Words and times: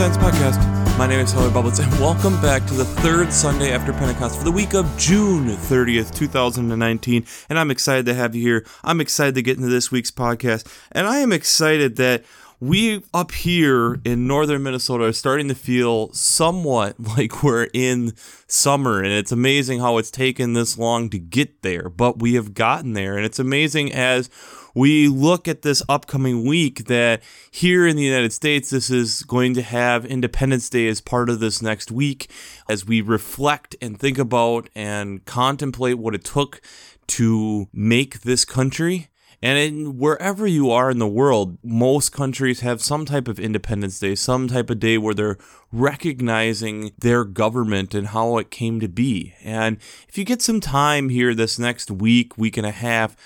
Science 0.00 0.16
Podcast. 0.16 0.96
My 0.96 1.06
name 1.06 1.20
is 1.20 1.30
Tyler 1.30 1.50
Bublitz, 1.50 1.78
and 1.78 1.92
welcome 2.00 2.40
back 2.40 2.64
to 2.68 2.72
the 2.72 2.86
third 2.86 3.30
Sunday 3.30 3.70
after 3.70 3.92
Pentecost 3.92 4.38
for 4.38 4.44
the 4.44 4.50
week 4.50 4.72
of 4.72 4.86
June 4.96 5.48
30th, 5.48 6.14
2019. 6.14 7.26
And 7.50 7.58
I'm 7.58 7.70
excited 7.70 8.06
to 8.06 8.14
have 8.14 8.34
you 8.34 8.40
here. 8.40 8.66
I'm 8.82 9.02
excited 9.02 9.34
to 9.34 9.42
get 9.42 9.58
into 9.58 9.68
this 9.68 9.90
week's 9.90 10.10
podcast, 10.10 10.66
and 10.90 11.06
I 11.06 11.18
am 11.18 11.32
excited 11.32 11.96
that 11.96 12.24
we 12.60 13.02
up 13.12 13.32
here 13.32 14.00
in 14.02 14.26
northern 14.26 14.62
Minnesota 14.62 15.04
are 15.04 15.12
starting 15.12 15.48
to 15.48 15.54
feel 15.54 16.10
somewhat 16.14 16.98
like 17.18 17.42
we're 17.42 17.68
in 17.74 18.14
summer, 18.46 19.02
and 19.02 19.12
it's 19.12 19.32
amazing 19.32 19.80
how 19.80 19.98
it's 19.98 20.10
taken 20.10 20.54
this 20.54 20.78
long 20.78 21.10
to 21.10 21.18
get 21.18 21.60
there, 21.60 21.90
but 21.90 22.20
we 22.20 22.36
have 22.36 22.54
gotten 22.54 22.94
there, 22.94 23.18
and 23.18 23.26
it's 23.26 23.38
amazing 23.38 23.92
as 23.92 24.30
we 24.74 25.08
look 25.08 25.48
at 25.48 25.62
this 25.62 25.82
upcoming 25.88 26.46
week 26.46 26.86
that 26.86 27.22
here 27.50 27.86
in 27.86 27.96
the 27.96 28.02
United 28.02 28.32
States, 28.32 28.70
this 28.70 28.90
is 28.90 29.22
going 29.22 29.54
to 29.54 29.62
have 29.62 30.04
Independence 30.04 30.68
Day 30.68 30.88
as 30.88 31.00
part 31.00 31.28
of 31.28 31.40
this 31.40 31.60
next 31.60 31.90
week 31.90 32.30
as 32.68 32.86
we 32.86 33.00
reflect 33.00 33.76
and 33.80 33.98
think 33.98 34.18
about 34.18 34.68
and 34.74 35.24
contemplate 35.24 35.98
what 35.98 36.14
it 36.14 36.24
took 36.24 36.60
to 37.08 37.68
make 37.72 38.20
this 38.20 38.44
country 38.44 39.08
and 39.42 39.58
in, 39.58 39.98
wherever 39.98 40.46
you 40.46 40.70
are 40.70 40.90
in 40.90 40.98
the 40.98 41.08
world, 41.08 41.56
most 41.62 42.12
countries 42.12 42.60
have 42.60 42.82
some 42.82 43.06
type 43.06 43.26
of 43.26 43.40
Independence 43.40 43.98
Day, 43.98 44.14
some 44.14 44.48
type 44.48 44.68
of 44.68 44.80
day 44.80 44.98
where 44.98 45.14
they're 45.14 45.38
recognizing 45.72 46.92
their 46.98 47.24
government 47.24 47.94
and 47.94 48.08
how 48.08 48.36
it 48.36 48.50
came 48.50 48.80
to 48.80 48.88
be. 48.88 49.34
And 49.42 49.78
if 50.08 50.18
you 50.18 50.24
get 50.24 50.42
some 50.42 50.60
time 50.60 51.08
here 51.08 51.34
this 51.34 51.58
next 51.58 51.90
week, 51.90 52.36
week 52.36 52.58
and 52.58 52.66
a 52.66 52.70
half, 52.70 53.16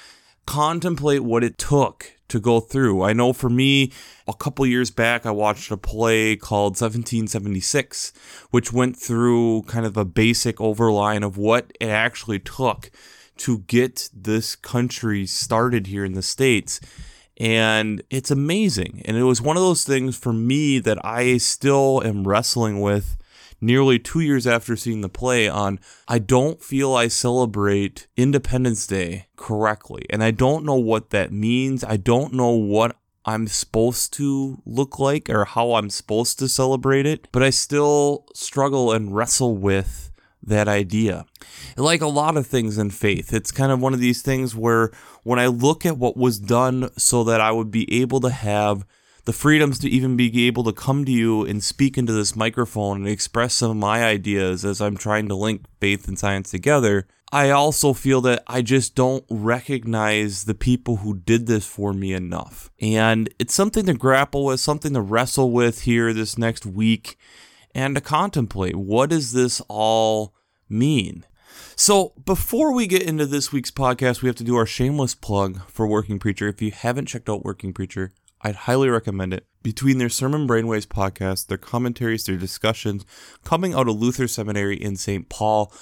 contemplate 0.47 1.23
what 1.23 1.45
it 1.45 1.59
took 1.59 2.15
to 2.29 2.41
go 2.41 2.61
through. 2.61 3.03
I 3.03 3.13
know 3.13 3.33
for 3.33 3.51
me, 3.51 3.93
a 4.27 4.35
couple 4.35 4.67
years 4.67 4.91
back, 4.91 5.27
I 5.27 5.31
watched 5.31 5.71
a 5.71 5.77
play 5.77 6.37
called 6.37 6.73
1776, 6.73 8.13
which 8.51 8.73
went 8.73 8.97
through 8.97 9.63
kind 9.63 9.87
of 9.87 9.97
a 9.97 10.05
basic 10.05 10.57
overline 10.57 11.25
of 11.25 11.37
what 11.37 11.73
it 11.81 11.89
actually 11.89 12.39
took 12.39 12.91
to 13.37 13.59
get 13.59 14.09
this 14.15 14.57
country 14.57 15.27
started 15.27 15.87
here 15.87 16.05
in 16.05 16.15
the 16.15 16.23
States. 16.23 16.81
And 17.37 18.03
it's 18.11 18.31
amazing. 18.31 19.03
And 19.05 19.17
it 19.17 19.25
was 19.25 19.43
one 19.43 19.57
of 19.57 19.63
those 19.63 19.85
things 19.85 20.17
for 20.17 20.33
me 20.33 20.79
that 20.79 21.05
I 21.05 21.39
still 21.39 22.01
am 22.05 22.27
wrestling 22.27 22.81
with 22.81 23.17
nearly 23.65 23.99
two 23.99 24.21
years 24.21 24.47
after 24.47 24.77
seeing 24.77 25.01
the 25.01 25.09
play 25.09 25.49
on 25.49 25.81
I 26.07 26.19
don't 26.19 26.63
feel 26.63 26.95
I 26.95 27.09
celebrate 27.09 28.07
Independence 28.17 28.87
Day 28.87 29.27
correctly. 29.37 30.05
And 30.11 30.23
I 30.23 30.31
don't 30.31 30.65
know 30.65 30.77
what 30.77 31.11
that 31.11 31.33
means. 31.33 31.83
I 31.83 31.97
don't 31.97 32.35
know 32.35 32.51
what 32.51 32.97
I'm 33.25 33.47
supposed 33.47 34.13
to 34.15 34.63
look 34.67 34.99
like 34.99 35.31
or 35.31 35.47
how 35.47 35.75
I'm 35.75 35.89
supposed 35.89 36.39
to 36.41 36.49
celebrate 36.49 37.07
it, 37.07 37.29
but 37.33 37.43
I 37.43 37.51
still 37.51 38.27
struggle 38.35 38.93
and 38.93 39.15
wrestle 39.15 39.57
with 39.57 40.13
that 40.43 40.69
idea. 40.69 41.25
Like 41.77 42.03
a 42.03 42.07
lot 42.07 42.37
of 42.37 42.47
things 42.47 42.77
in 42.77 42.91
faith, 42.91 43.33
it's 43.33 43.51
kind 43.51 43.73
of 43.73 43.81
one 43.81 43.95
of 43.95 44.01
these 44.01 44.21
things 44.21 44.55
where 44.55 44.91
when 45.23 45.39
I 45.39 45.47
look 45.47 45.87
at 45.87 45.97
what 45.97 46.19
was 46.19 46.39
done 46.39 46.91
so 46.99 47.25
that 47.25 47.41
I 47.41 47.51
would 47.51 47.71
be 47.71 48.01
able 48.01 48.21
to 48.21 48.31
have 48.31 48.85
the 49.25 49.33
freedoms 49.33 49.79
to 49.79 49.89
even 49.89 50.17
be 50.17 50.47
able 50.47 50.65
to 50.65 50.73
come 50.73 51.05
to 51.05 51.13
you 51.13 51.45
and 51.45 51.63
speak 51.63 51.97
into 51.97 52.13
this 52.13 52.37
microphone 52.37 52.99
and 52.99 53.09
express 53.09 53.55
some 53.55 53.71
of 53.71 53.77
my 53.77 54.05
ideas 54.05 54.65
as 54.65 54.81
I'm 54.81 54.97
trying 54.97 55.29
to 55.29 55.35
link 55.35 55.63
faith 55.81 56.07
and 56.09 56.19
science 56.19 56.51
together, 56.51 57.07
I 57.33 57.51
also 57.51 57.95
feel 57.95 58.21
that 58.23 58.45
I 58.47 58.63
just 58.63 58.95
don't 58.95 59.25
recognize 59.29 60.45
the 60.45 60.55
people 60.55 60.97
who 60.99 61.15
did 61.15 61.47
this 61.47 61.67
for 61.67 61.93
me 61.93 62.13
enough. 62.13 62.71
And 62.81 63.29
it's 63.39 63.55
something 63.55 63.87
to 63.87 63.95
grapple 63.95 64.45
with, 64.45 64.61
something 64.61 64.93
to 64.95 65.01
wrestle 65.01 65.51
with 65.51 65.83
here 65.83 66.13
this 66.13 66.39
next 66.39 66.67
week 66.67 67.19
and 67.75 67.95
to 67.97 68.01
contemplate 68.01 68.77
what 68.77 69.11
does 69.11 69.33
this 69.33 69.61
all 69.69 70.35
mean? 70.69 71.25
So, 71.77 72.13
before 72.25 72.73
we 72.73 72.87
get 72.87 73.03
into 73.03 73.27
this 73.27 73.53
week's 73.53 73.73
podcast, 73.73 74.23
we 74.23 74.29
have 74.29 74.37
to 74.37 74.45
do 74.45 74.57
our 74.57 74.67
shameless 74.67 75.17
plug 75.17 75.61
for 75.69 75.89
Working 75.89 76.21
Preacher. 76.21 76.47
If 76.47 76.63
you 76.63 76.71
haven't 76.71 77.07
checked 77.07 77.29
out 77.29 77.45
Working 77.45 77.73
Preacher, 77.73 78.13
I'd 78.45 78.55
highly 78.55 78.91
recommend 78.91 79.33
it. 79.33 79.47
Between 79.63 79.97
their 79.97 80.11
Sermon 80.11 80.47
Brainwaves 80.47 80.87
podcast, 80.87 81.47
their 81.47 81.57
commentaries, 81.57 82.25
their 82.25 82.37
discussions 82.37 83.07
coming 83.43 83.73
out 83.73 83.89
of 83.89 83.97
Luther 83.97 84.29
Seminary 84.29 84.77
in 84.77 84.97
St. 84.97 85.31
Paul, 85.31 85.73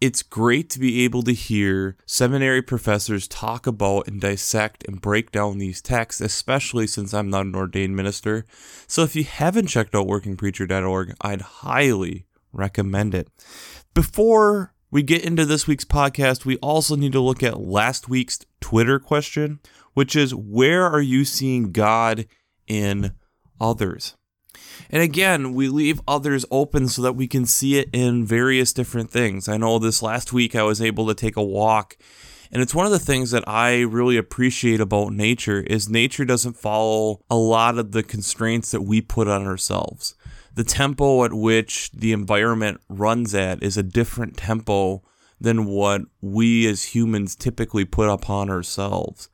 it's 0.00 0.22
great 0.22 0.70
to 0.70 0.78
be 0.78 1.04
able 1.04 1.22
to 1.24 1.32
hear 1.32 1.96
seminary 2.06 2.62
professors 2.62 3.26
talk 3.26 3.66
about 3.66 4.06
and 4.06 4.20
dissect 4.20 4.86
and 4.86 5.00
break 5.00 5.32
down 5.32 5.58
these 5.58 5.82
texts, 5.82 6.20
especially 6.20 6.86
since 6.86 7.12
I'm 7.12 7.28
not 7.28 7.46
an 7.46 7.56
ordained 7.56 7.96
minister. 7.96 8.44
So 8.86 9.02
if 9.02 9.16
you 9.16 9.24
haven't 9.24 9.66
checked 9.66 9.94
out 9.94 10.06
workingpreacher.org, 10.06 11.14
I'd 11.22 11.40
highly 11.40 12.26
recommend 12.52 13.14
it. 13.14 13.28
Before 13.94 14.74
we 14.90 15.02
get 15.02 15.24
into 15.24 15.44
this 15.44 15.66
week's 15.66 15.84
podcast, 15.84 16.44
we 16.44 16.56
also 16.58 16.94
need 16.94 17.12
to 17.12 17.20
look 17.20 17.42
at 17.42 17.58
last 17.58 18.08
week's 18.08 18.38
Twitter 18.60 18.98
question, 19.00 19.58
which 19.96 20.14
is 20.14 20.34
where 20.34 20.84
are 20.84 21.00
you 21.00 21.24
seeing 21.24 21.72
God 21.72 22.26
in 22.66 23.12
others? 23.60 24.14
And 24.90 25.02
again, 25.02 25.54
we 25.54 25.68
leave 25.68 26.00
others 26.06 26.44
open 26.50 26.88
so 26.88 27.00
that 27.02 27.16
we 27.16 27.26
can 27.26 27.46
see 27.46 27.78
it 27.78 27.88
in 27.92 28.26
various 28.26 28.72
different 28.72 29.10
things. 29.10 29.48
I 29.48 29.56
know 29.56 29.78
this 29.78 30.02
last 30.02 30.32
week 30.32 30.54
I 30.54 30.62
was 30.62 30.82
able 30.82 31.06
to 31.06 31.14
take 31.14 31.36
a 31.36 31.42
walk 31.42 31.96
and 32.52 32.62
it's 32.62 32.74
one 32.74 32.86
of 32.86 32.92
the 32.92 32.98
things 32.98 33.30
that 33.32 33.48
I 33.48 33.80
really 33.80 34.16
appreciate 34.16 34.80
about 34.80 35.12
nature 35.12 35.60
is 35.60 35.88
nature 35.88 36.24
doesn't 36.24 36.56
follow 36.56 37.20
a 37.30 37.36
lot 37.36 37.78
of 37.78 37.92
the 37.92 38.02
constraints 38.02 38.70
that 38.70 38.82
we 38.82 39.00
put 39.00 39.28
on 39.28 39.46
ourselves. 39.46 40.14
The 40.54 40.64
tempo 40.64 41.24
at 41.24 41.32
which 41.32 41.90
the 41.92 42.12
environment 42.12 42.80
runs 42.88 43.34
at 43.34 43.62
is 43.62 43.76
a 43.76 43.82
different 43.82 44.36
tempo 44.36 45.02
than 45.40 45.66
what 45.66 46.02
we 46.20 46.66
as 46.66 46.94
humans 46.94 47.36
typically 47.36 47.84
put 47.84 48.08
upon 48.08 48.48
ourselves. 48.48 49.28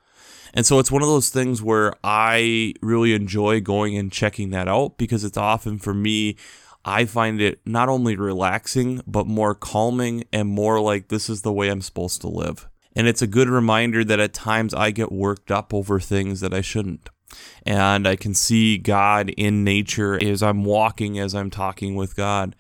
And 0.55 0.67
so 0.67 0.79
it's 0.79 0.93
one 0.93 1.03
of 1.03 1.09
those 1.09 1.31
things 1.31 1.63
where 1.63 1.95
I 2.05 2.75
really 2.83 3.15
enjoy 3.15 3.61
going 3.61 3.97
and 3.97 4.13
checking 4.13 4.51
that 4.51 4.69
out 4.69 4.99
because 4.99 5.25
it's 5.25 5.39
often 5.39 5.79
for 5.79 5.95
me, 5.95 6.37
I 6.85 7.05
find 7.05 7.41
it 7.41 7.61
not 7.65 7.89
only 7.89 8.17
relaxing, 8.17 9.01
but 9.07 9.27
more 9.27 9.55
calming 9.55 10.25
and 10.33 10.49
more 10.49 10.81
like 10.81 11.09
this 11.09 11.31
is 11.31 11.43
the 11.43 11.53
way 11.53 11.71
I'm 11.71 11.81
supposed 11.81 12.21
to 12.23 12.29
live. 12.29 12.69
And 12.95 13.07
it's 13.09 13.23
a 13.23 13.27
good 13.27 13.49
reminder 13.49 14.05
that 14.05 14.21
at 14.21 14.35
times 14.35 14.75
I 14.75 14.91
get 14.91 15.11
worked 15.11 15.51
up 15.51 15.73
over 15.73 15.99
things 15.99 16.41
that 16.41 16.53
I 16.53 16.61
shouldn't. 16.61 17.09
And 17.65 18.07
I 18.07 18.17
can 18.17 18.35
see 18.35 18.77
God 18.77 19.31
in 19.31 19.65
nature 19.65 20.23
as 20.23 20.43
I'm 20.43 20.65
walking, 20.65 21.19
as 21.19 21.35
I'm 21.35 21.49
talking 21.51 21.95
with 21.95 22.15
God. 22.15 22.55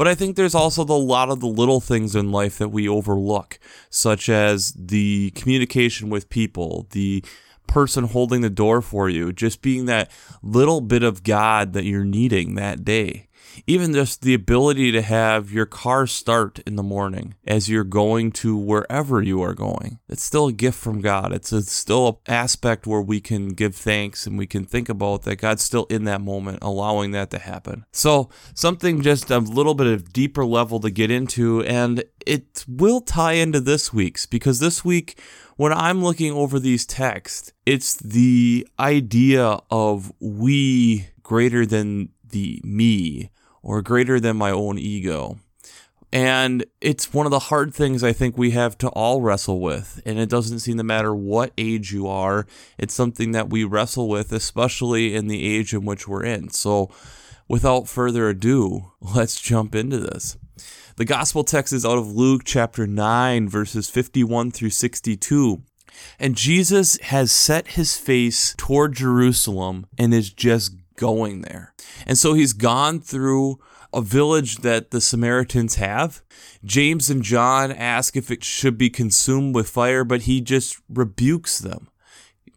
But 0.00 0.08
I 0.08 0.14
think 0.14 0.34
there's 0.34 0.54
also 0.54 0.82
the, 0.82 0.94
a 0.94 0.96
lot 0.96 1.28
of 1.28 1.40
the 1.40 1.46
little 1.46 1.78
things 1.78 2.16
in 2.16 2.32
life 2.32 2.56
that 2.56 2.70
we 2.70 2.88
overlook, 2.88 3.58
such 3.90 4.30
as 4.30 4.72
the 4.72 5.30
communication 5.32 6.08
with 6.08 6.30
people, 6.30 6.86
the 6.92 7.22
person 7.66 8.04
holding 8.04 8.40
the 8.40 8.48
door 8.48 8.80
for 8.80 9.10
you, 9.10 9.30
just 9.30 9.60
being 9.60 9.84
that 9.84 10.10
little 10.42 10.80
bit 10.80 11.02
of 11.02 11.22
God 11.22 11.74
that 11.74 11.84
you're 11.84 12.06
needing 12.06 12.54
that 12.54 12.82
day 12.82 13.28
even 13.66 13.92
just 13.92 14.22
the 14.22 14.34
ability 14.34 14.92
to 14.92 15.02
have 15.02 15.52
your 15.52 15.66
car 15.66 16.06
start 16.06 16.60
in 16.60 16.76
the 16.76 16.82
morning 16.82 17.34
as 17.46 17.68
you're 17.68 17.84
going 17.84 18.32
to 18.32 18.56
wherever 18.56 19.22
you 19.22 19.42
are 19.42 19.54
going. 19.54 19.98
It's 20.08 20.24
still 20.24 20.48
a 20.48 20.52
gift 20.52 20.78
from 20.78 21.00
God. 21.00 21.32
It's, 21.32 21.52
a, 21.52 21.62
still 21.62 22.20
an 22.26 22.34
aspect 22.34 22.86
where 22.86 23.00
we 23.00 23.20
can 23.20 23.48
give 23.48 23.74
thanks 23.74 24.26
and 24.26 24.38
we 24.38 24.46
can 24.46 24.64
think 24.64 24.88
about 24.88 25.22
that 25.22 25.36
God's 25.36 25.62
still 25.62 25.86
in 25.86 26.04
that 26.04 26.20
moment, 26.20 26.58
allowing 26.62 27.10
that 27.12 27.30
to 27.30 27.38
happen. 27.38 27.84
So, 27.92 28.30
something 28.54 29.02
just 29.02 29.30
a 29.30 29.38
little 29.38 29.74
bit 29.74 29.86
of 29.86 30.12
deeper 30.12 30.44
level 30.44 30.80
to 30.80 30.90
get 30.90 31.10
into, 31.10 31.62
and 31.62 32.04
it 32.26 32.64
will 32.68 33.00
tie 33.00 33.32
into 33.32 33.60
this 33.60 33.92
week's 33.92 34.26
because 34.26 34.58
this 34.60 34.84
week, 34.84 35.18
when 35.56 35.72
I'm 35.72 36.02
looking 36.02 36.32
over 36.32 36.58
these 36.58 36.86
texts, 36.86 37.52
it's 37.66 37.94
the 37.96 38.66
idea 38.78 39.58
of 39.70 40.12
we 40.20 41.08
greater 41.22 41.66
than 41.66 42.08
the 42.30 42.60
me 42.64 43.30
or 43.62 43.82
greater 43.82 44.20
than 44.20 44.36
my 44.36 44.50
own 44.50 44.78
ego. 44.78 45.38
And 46.12 46.64
it's 46.80 47.14
one 47.14 47.26
of 47.26 47.30
the 47.30 47.38
hard 47.38 47.72
things 47.72 48.02
I 48.02 48.12
think 48.12 48.36
we 48.36 48.50
have 48.50 48.76
to 48.78 48.88
all 48.88 49.20
wrestle 49.20 49.60
with. 49.60 50.02
And 50.04 50.18
it 50.18 50.28
doesn't 50.28 50.58
seem 50.58 50.76
to 50.78 50.84
matter 50.84 51.14
what 51.14 51.52
age 51.56 51.92
you 51.92 52.08
are, 52.08 52.46
it's 52.78 52.94
something 52.94 53.32
that 53.32 53.50
we 53.50 53.62
wrestle 53.64 54.08
with, 54.08 54.32
especially 54.32 55.14
in 55.14 55.28
the 55.28 55.44
age 55.44 55.72
in 55.72 55.84
which 55.84 56.08
we're 56.08 56.24
in. 56.24 56.50
So, 56.50 56.90
without 57.46 57.88
further 57.88 58.28
ado, 58.28 58.92
let's 59.00 59.40
jump 59.40 59.74
into 59.74 59.98
this. 59.98 60.36
The 60.96 61.04
gospel 61.04 61.44
text 61.44 61.72
is 61.72 61.86
out 61.86 61.96
of 61.96 62.12
Luke 62.12 62.42
chapter 62.44 62.86
9, 62.86 63.48
verses 63.48 63.88
51 63.88 64.50
through 64.50 64.70
62. 64.70 65.62
And 66.18 66.36
Jesus 66.36 66.98
has 67.02 67.30
set 67.32 67.68
his 67.68 67.96
face 67.96 68.54
toward 68.58 68.94
Jerusalem 68.94 69.86
and 69.96 70.12
is 70.12 70.32
just 70.32 70.74
going 71.00 71.40
there. 71.40 71.74
And 72.06 72.16
so 72.16 72.34
he's 72.34 72.52
gone 72.52 73.00
through 73.00 73.58
a 73.92 74.02
village 74.02 74.58
that 74.58 74.90
the 74.90 75.00
Samaritans 75.00 75.76
have. 75.76 76.22
James 76.64 77.10
and 77.10 77.22
John 77.22 77.72
ask 77.72 78.16
if 78.16 78.30
it 78.30 78.44
should 78.44 78.78
be 78.78 78.90
consumed 78.90 79.54
with 79.54 79.68
fire, 79.68 80.04
but 80.04 80.22
he 80.22 80.40
just 80.40 80.78
rebukes 80.88 81.58
them. 81.58 81.88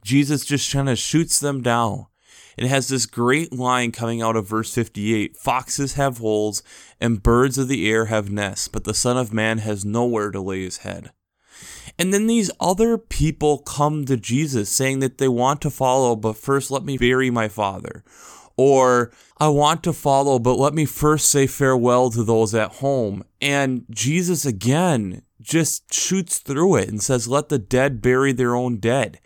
Jesus 0.03 0.45
just 0.45 0.71
kind 0.71 0.89
of 0.89 0.99
shoots 0.99 1.39
them 1.39 1.63
down. 1.63 2.07
It 2.57 2.67
has 2.67 2.89
this 2.89 3.07
great 3.07 3.51
line 3.51 3.91
coming 3.91 4.21
out 4.21 4.35
of 4.35 4.47
verse 4.47 4.71
58 4.73 5.37
Foxes 5.37 5.93
have 5.93 6.19
holes, 6.19 6.61
and 7.01 7.23
birds 7.23 7.57
of 7.57 7.67
the 7.67 7.89
air 7.89 8.05
have 8.05 8.29
nests, 8.29 8.67
but 8.67 8.83
the 8.83 8.93
Son 8.93 9.17
of 9.17 9.33
Man 9.33 9.57
has 9.59 9.83
nowhere 9.83 10.29
to 10.29 10.41
lay 10.41 10.63
his 10.63 10.79
head. 10.79 11.11
And 11.99 12.13
then 12.13 12.27
these 12.27 12.51
other 12.59 12.97
people 12.97 13.59
come 13.59 14.05
to 14.05 14.17
Jesus 14.17 14.69
saying 14.69 14.99
that 14.99 15.17
they 15.17 15.27
want 15.27 15.61
to 15.61 15.69
follow, 15.69 16.15
but 16.15 16.37
first 16.37 16.71
let 16.71 16.83
me 16.83 16.97
bury 16.97 17.29
my 17.29 17.47
father. 17.47 18.03
Or 18.55 19.11
I 19.37 19.49
want 19.49 19.83
to 19.83 19.93
follow, 19.93 20.39
but 20.39 20.59
let 20.59 20.73
me 20.73 20.85
first 20.85 21.29
say 21.29 21.47
farewell 21.47 22.11
to 22.11 22.23
those 22.23 22.53
at 22.53 22.75
home. 22.75 23.23
And 23.41 23.85
Jesus 23.89 24.45
again 24.45 25.23
just 25.41 25.93
shoots 25.93 26.39
through 26.39 26.77
it 26.77 26.89
and 26.89 27.01
says, 27.01 27.27
Let 27.27 27.49
the 27.49 27.59
dead 27.59 28.01
bury 28.01 28.31
their 28.31 28.55
own 28.55 28.77
dead. 28.77 29.19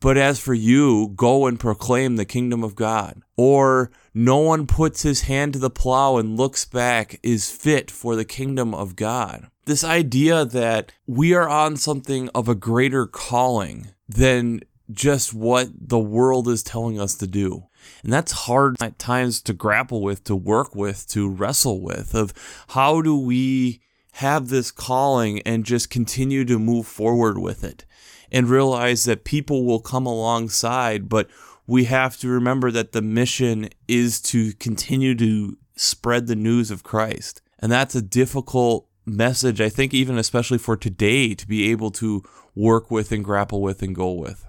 But 0.00 0.16
as 0.16 0.38
for 0.38 0.54
you, 0.54 1.08
go 1.16 1.46
and 1.46 1.58
proclaim 1.58 2.16
the 2.16 2.24
kingdom 2.24 2.62
of 2.62 2.76
God. 2.76 3.20
Or 3.36 3.90
no 4.14 4.38
one 4.38 4.66
puts 4.66 5.02
his 5.02 5.22
hand 5.22 5.54
to 5.54 5.58
the 5.58 5.70
plow 5.70 6.18
and 6.18 6.36
looks 6.36 6.64
back 6.64 7.18
is 7.22 7.50
fit 7.50 7.90
for 7.90 8.14
the 8.14 8.24
kingdom 8.24 8.74
of 8.74 8.94
God. 8.94 9.48
This 9.68 9.84
idea 9.84 10.46
that 10.46 10.92
we 11.06 11.34
are 11.34 11.46
on 11.46 11.76
something 11.76 12.30
of 12.34 12.48
a 12.48 12.54
greater 12.54 13.06
calling 13.06 13.88
than 14.08 14.62
just 14.90 15.34
what 15.34 15.68
the 15.78 15.98
world 15.98 16.48
is 16.48 16.62
telling 16.62 16.98
us 16.98 17.14
to 17.16 17.26
do. 17.26 17.66
And 18.02 18.10
that's 18.10 18.32
hard 18.32 18.80
at 18.80 18.98
times 18.98 19.42
to 19.42 19.52
grapple 19.52 20.00
with, 20.00 20.24
to 20.24 20.34
work 20.34 20.74
with, 20.74 21.06
to 21.08 21.28
wrestle 21.28 21.82
with 21.82 22.14
of 22.14 22.32
how 22.68 23.02
do 23.02 23.14
we 23.18 23.82
have 24.12 24.48
this 24.48 24.70
calling 24.70 25.42
and 25.42 25.66
just 25.66 25.90
continue 25.90 26.46
to 26.46 26.58
move 26.58 26.86
forward 26.86 27.36
with 27.36 27.62
it 27.62 27.84
and 28.32 28.48
realize 28.48 29.04
that 29.04 29.24
people 29.24 29.66
will 29.66 29.80
come 29.80 30.06
alongside, 30.06 31.10
but 31.10 31.28
we 31.66 31.84
have 31.84 32.16
to 32.20 32.28
remember 32.28 32.70
that 32.70 32.92
the 32.92 33.02
mission 33.02 33.68
is 33.86 34.18
to 34.22 34.54
continue 34.54 35.14
to 35.16 35.58
spread 35.76 36.26
the 36.26 36.34
news 36.34 36.70
of 36.70 36.82
Christ. 36.82 37.42
And 37.58 37.70
that's 37.70 37.94
a 37.94 38.00
difficult 38.00 38.87
message, 39.08 39.60
I 39.60 39.68
think, 39.68 39.94
even 39.94 40.18
especially 40.18 40.58
for 40.58 40.76
today, 40.76 41.34
to 41.34 41.46
be 41.46 41.70
able 41.70 41.90
to 41.92 42.22
work 42.54 42.90
with 42.90 43.12
and 43.12 43.24
grapple 43.24 43.62
with 43.62 43.82
and 43.82 43.94
go 43.94 44.12
with. 44.12 44.46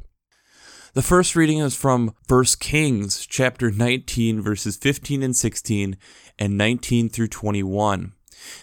The 0.93 1.01
first 1.03 1.35
reading 1.35 1.59
is 1.59 1.75
from 1.75 2.15
1 2.27 2.45
Kings 2.59 3.25
chapter 3.27 3.69
19 3.69 4.41
verses 4.41 4.75
15 4.75 5.21
and 5.21 5.35
16 5.35 5.95
and 6.39 6.57
19 6.57 7.09
through 7.09 7.27
21. 7.27 8.13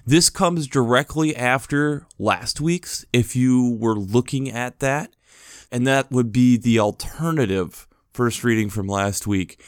This 0.04 0.28
comes 0.30 0.66
directly 0.66 1.36
after 1.36 2.06
last 2.18 2.60
week's 2.60 3.04
if 3.12 3.36
you 3.36 3.76
were 3.80 3.94
looking 3.94 4.50
at 4.50 4.80
that, 4.80 5.14
and 5.70 5.86
that 5.86 6.10
would 6.10 6.32
be 6.32 6.56
the 6.56 6.80
alternative 6.80 7.86
first 8.12 8.42
reading 8.42 8.70
from 8.70 8.88
last 8.88 9.26
week. 9.26 9.62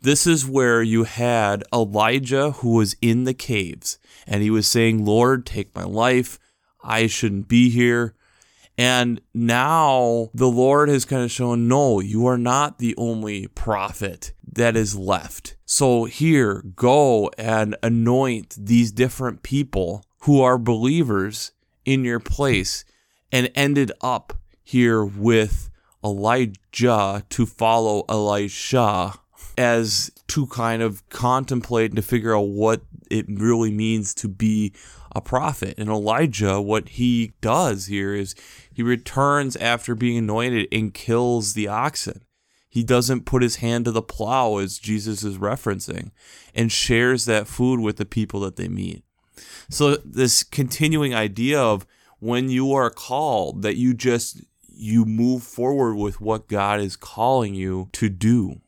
This 0.00 0.26
is 0.26 0.46
where 0.46 0.82
you 0.82 1.04
had 1.04 1.64
Elijah 1.72 2.52
who 2.52 2.74
was 2.74 2.94
in 3.00 3.24
the 3.24 3.34
caves 3.34 3.98
and 4.26 4.42
he 4.42 4.50
was 4.50 4.66
saying, 4.66 5.04
"Lord, 5.04 5.46
take 5.46 5.74
my 5.74 5.84
life. 5.84 6.38
I 6.82 7.06
shouldn't 7.06 7.48
be 7.48 7.70
here." 7.70 8.14
And 8.76 9.20
now 9.32 10.30
the 10.34 10.50
Lord 10.50 10.88
has 10.88 11.04
kind 11.04 11.22
of 11.22 11.30
shown, 11.30 11.68
no, 11.68 12.00
you 12.00 12.26
are 12.26 12.38
not 12.38 12.78
the 12.78 12.94
only 12.96 13.46
prophet 13.46 14.32
that 14.52 14.76
is 14.76 14.96
left. 14.96 15.56
So 15.64 16.04
here, 16.06 16.64
go 16.74 17.30
and 17.38 17.76
anoint 17.82 18.56
these 18.58 18.90
different 18.90 19.44
people 19.44 20.04
who 20.22 20.40
are 20.40 20.58
believers 20.58 21.52
in 21.84 22.04
your 22.04 22.18
place 22.18 22.84
and 23.30 23.50
ended 23.54 23.92
up 24.00 24.32
here 24.64 25.04
with 25.04 25.70
Elijah 26.02 27.24
to 27.28 27.46
follow 27.46 28.04
Elisha 28.08 29.14
as 29.56 30.10
to 30.28 30.46
kind 30.46 30.82
of 30.82 31.08
contemplate 31.08 31.90
and 31.90 31.96
to 31.96 32.02
figure 32.02 32.36
out 32.36 32.48
what 32.48 32.82
it 33.10 33.26
really 33.28 33.70
means 33.70 34.14
to 34.14 34.28
be 34.28 34.72
a 35.14 35.20
prophet. 35.20 35.74
And 35.78 35.88
Elijah, 35.88 36.60
what 36.60 36.90
he 36.90 37.32
does 37.40 37.86
here 37.86 38.14
is 38.14 38.34
he 38.72 38.82
returns 38.82 39.56
after 39.56 39.94
being 39.94 40.18
anointed 40.18 40.68
and 40.72 40.92
kills 40.92 41.54
the 41.54 41.68
oxen. 41.68 42.24
He 42.68 42.82
doesn't 42.82 43.24
put 43.24 43.42
his 43.42 43.56
hand 43.56 43.84
to 43.84 43.92
the 43.92 44.02
plow, 44.02 44.56
as 44.56 44.78
Jesus 44.78 45.22
is 45.22 45.38
referencing, 45.38 46.10
and 46.56 46.72
shares 46.72 47.24
that 47.26 47.46
food 47.46 47.78
with 47.78 47.98
the 47.98 48.04
people 48.04 48.40
that 48.40 48.56
they 48.56 48.66
meet. 48.66 49.04
So, 49.70 49.96
this 50.04 50.42
continuing 50.42 51.14
idea 51.14 51.60
of 51.60 51.86
when 52.18 52.48
you 52.48 52.72
are 52.72 52.90
called, 52.90 53.62
that 53.62 53.76
you 53.76 53.94
just 53.94 54.42
you 54.68 55.04
move 55.04 55.44
forward 55.44 55.94
with 55.94 56.20
what 56.20 56.48
God 56.48 56.80
is 56.80 56.96
calling 56.96 57.54
you 57.54 57.90
to 57.92 58.08
do. 58.08 58.60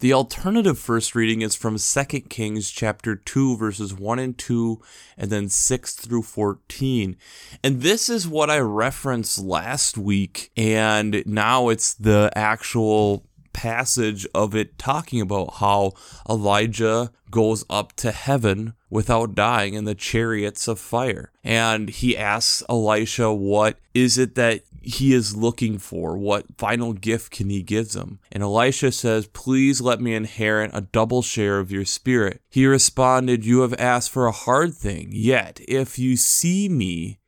The 0.00 0.12
alternative 0.12 0.78
first 0.78 1.14
reading 1.14 1.40
is 1.40 1.54
from 1.54 1.78
2 1.78 2.04
Kings 2.28 2.70
chapter 2.70 3.16
2 3.16 3.56
verses 3.56 3.94
1 3.94 4.18
and 4.18 4.36
2 4.36 4.82
and 5.16 5.30
then 5.30 5.48
6 5.48 5.94
through 5.94 6.22
14. 6.22 7.16
And 7.64 7.80
this 7.80 8.10
is 8.10 8.28
what 8.28 8.50
I 8.50 8.58
referenced 8.58 9.38
last 9.38 9.96
week 9.96 10.50
and 10.54 11.22
now 11.24 11.70
it's 11.70 11.94
the 11.94 12.30
actual 12.36 13.24
passage 13.56 14.26
of 14.34 14.54
it 14.54 14.78
talking 14.78 15.22
about 15.22 15.54
how 15.54 15.94
Elijah 16.28 17.10
goes 17.30 17.64
up 17.70 17.94
to 17.94 18.12
heaven 18.12 18.74
without 18.90 19.34
dying 19.34 19.72
in 19.72 19.84
the 19.84 19.94
chariots 19.94 20.68
of 20.68 20.78
fire. 20.78 21.32
And 21.42 21.88
he 21.88 22.16
asks 22.16 22.62
Elisha, 22.68 23.32
What 23.32 23.78
is 23.94 24.18
it 24.18 24.34
that 24.34 24.62
he 24.86 25.12
is 25.12 25.36
looking 25.36 25.78
for. 25.78 26.16
What 26.16 26.56
final 26.56 26.92
gift 26.92 27.32
can 27.32 27.50
he 27.50 27.62
give 27.62 27.90
them? 27.90 28.20
And 28.30 28.42
Elisha 28.42 28.92
says, 28.92 29.26
Please 29.26 29.80
let 29.80 30.00
me 30.00 30.14
inherit 30.14 30.70
a 30.72 30.80
double 30.80 31.22
share 31.22 31.58
of 31.58 31.72
your 31.72 31.84
spirit. 31.84 32.40
He 32.48 32.66
responded, 32.66 33.44
You 33.44 33.62
have 33.62 33.74
asked 33.80 34.10
for 34.10 34.26
a 34.26 34.32
hard 34.32 34.74
thing, 34.74 35.08
yet 35.10 35.60
if 35.66 35.98
you 35.98 36.16
see 36.16 36.68
me 36.68 37.18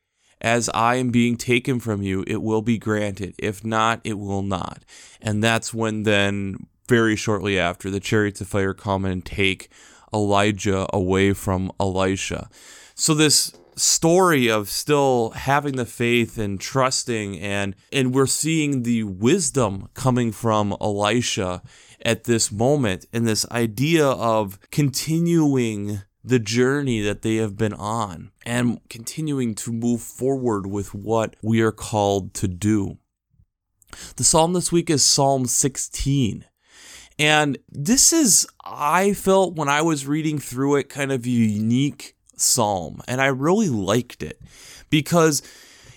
as 0.40 0.70
I 0.74 0.96
am 0.96 1.10
being 1.10 1.36
taken 1.36 1.80
from 1.80 2.02
you, 2.02 2.24
it 2.26 2.42
will 2.42 2.62
be 2.62 2.78
granted. 2.78 3.34
If 3.38 3.64
not, 3.64 4.00
it 4.04 4.18
will 4.18 4.42
not. 4.42 4.84
And 5.20 5.42
that's 5.42 5.74
when 5.74 6.04
then, 6.04 6.66
very 6.88 7.16
shortly 7.16 7.58
after, 7.58 7.90
the 7.90 8.00
chariots 8.00 8.40
of 8.40 8.48
fire 8.48 8.74
come 8.74 9.04
and 9.04 9.24
take 9.24 9.70
Elijah 10.12 10.86
away 10.92 11.32
from 11.32 11.72
Elisha. 11.80 12.48
So 12.94 13.14
this 13.14 13.52
story 13.76 14.48
of 14.50 14.68
still 14.68 15.30
having 15.30 15.76
the 15.76 15.86
faith 15.86 16.36
and 16.36 16.60
trusting 16.60 17.38
and 17.38 17.76
and 17.92 18.12
we're 18.12 18.26
seeing 18.26 18.82
the 18.82 19.04
wisdom 19.04 19.88
coming 19.94 20.32
from 20.32 20.76
Elisha 20.80 21.62
at 22.04 22.24
this 22.24 22.50
moment 22.50 23.06
and 23.12 23.26
this 23.26 23.48
idea 23.50 24.06
of 24.06 24.58
continuing 24.70 26.02
the 26.28 26.38
journey 26.38 27.00
that 27.00 27.22
they 27.22 27.36
have 27.36 27.56
been 27.56 27.72
on 27.72 28.30
and 28.44 28.80
continuing 28.90 29.54
to 29.54 29.72
move 29.72 30.02
forward 30.02 30.66
with 30.66 30.94
what 30.94 31.34
we 31.42 31.62
are 31.62 31.72
called 31.72 32.34
to 32.34 32.46
do. 32.46 32.98
The 34.16 34.24
psalm 34.24 34.52
this 34.52 34.70
week 34.70 34.90
is 34.90 35.04
Psalm 35.04 35.46
16. 35.46 36.44
And 37.18 37.58
this 37.70 38.12
is, 38.12 38.46
I 38.62 39.14
felt 39.14 39.56
when 39.56 39.70
I 39.70 39.80
was 39.80 40.06
reading 40.06 40.38
through 40.38 40.76
it, 40.76 40.90
kind 40.90 41.10
of 41.10 41.24
a 41.24 41.30
unique 41.30 42.14
psalm, 42.36 43.00
and 43.08 43.20
I 43.20 43.26
really 43.26 43.70
liked 43.70 44.22
it 44.22 44.38
because 44.90 45.42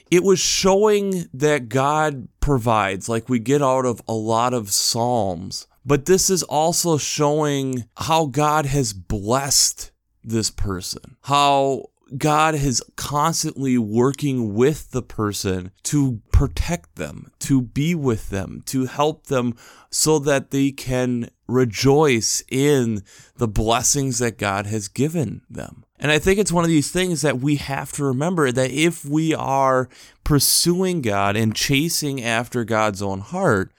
it 0.09 0.23
was 0.23 0.39
showing 0.39 1.25
that 1.33 1.67
God 1.67 2.29
provides, 2.39 3.09
like 3.09 3.27
we 3.27 3.37
get 3.39 3.61
out 3.61 3.85
of 3.85 4.01
a 4.07 4.13
lot 4.13 4.53
of 4.53 4.71
psalms. 4.71 5.67
But 5.85 6.05
this 6.05 6.29
is 6.29 6.43
also 6.43 6.97
showing 6.97 7.85
how 7.97 8.27
God 8.27 8.65
has 8.65 8.93
blessed 8.93 9.90
this 10.23 10.51
person, 10.51 11.17
how 11.23 11.85
God 12.17 12.55
is 12.55 12.83
constantly 12.95 13.77
working 13.77 14.53
with 14.53 14.91
the 14.91 15.01
person 15.01 15.71
to 15.83 16.21
protect 16.31 16.95
them, 16.95 17.31
to 17.39 17.61
be 17.61 17.95
with 17.95 18.29
them, 18.29 18.63
to 18.65 18.85
help 18.85 19.27
them 19.27 19.55
so 19.89 20.19
that 20.19 20.51
they 20.51 20.71
can 20.71 21.29
rejoice 21.47 22.43
in 22.49 23.03
the 23.37 23.47
blessings 23.47 24.19
that 24.19 24.37
God 24.37 24.65
has 24.65 24.87
given 24.87 25.41
them. 25.49 25.85
And 25.99 26.11
I 26.11 26.19
think 26.19 26.39
it's 26.39 26.51
one 26.51 26.63
of 26.63 26.69
these 26.69 26.91
things 26.91 27.21
that 27.21 27.39
we 27.39 27.57
have 27.57 27.91
to 27.93 28.03
remember 28.03 28.51
that 28.51 28.71
if 28.71 29.05
we 29.05 29.33
are 29.33 29.87
pursuing 30.23 31.01
God 31.01 31.35
and 31.35 31.55
chasing 31.55 32.23
after 32.23 32.63
God's 32.63 33.01
own 33.01 33.19
heart, 33.19 33.71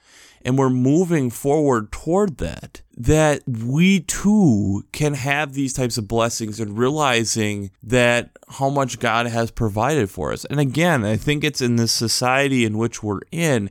and 0.44 0.56
we're 0.56 0.70
moving 0.70 1.30
forward 1.30 1.92
toward 1.92 2.38
that, 2.38 2.81
that 2.96 3.42
we 3.46 4.00
too 4.00 4.84
can 4.92 5.14
have 5.14 5.54
these 5.54 5.72
types 5.72 5.96
of 5.96 6.08
blessings 6.08 6.60
and 6.60 6.78
realizing 6.78 7.70
that 7.82 8.30
how 8.48 8.68
much 8.68 8.98
God 8.98 9.26
has 9.26 9.50
provided 9.50 10.10
for 10.10 10.32
us. 10.32 10.44
And 10.44 10.60
again, 10.60 11.04
I 11.04 11.16
think 11.16 11.42
it's 11.42 11.62
in 11.62 11.76
this 11.76 11.92
society 11.92 12.64
in 12.64 12.76
which 12.76 13.02
we're 13.02 13.20
in, 13.30 13.70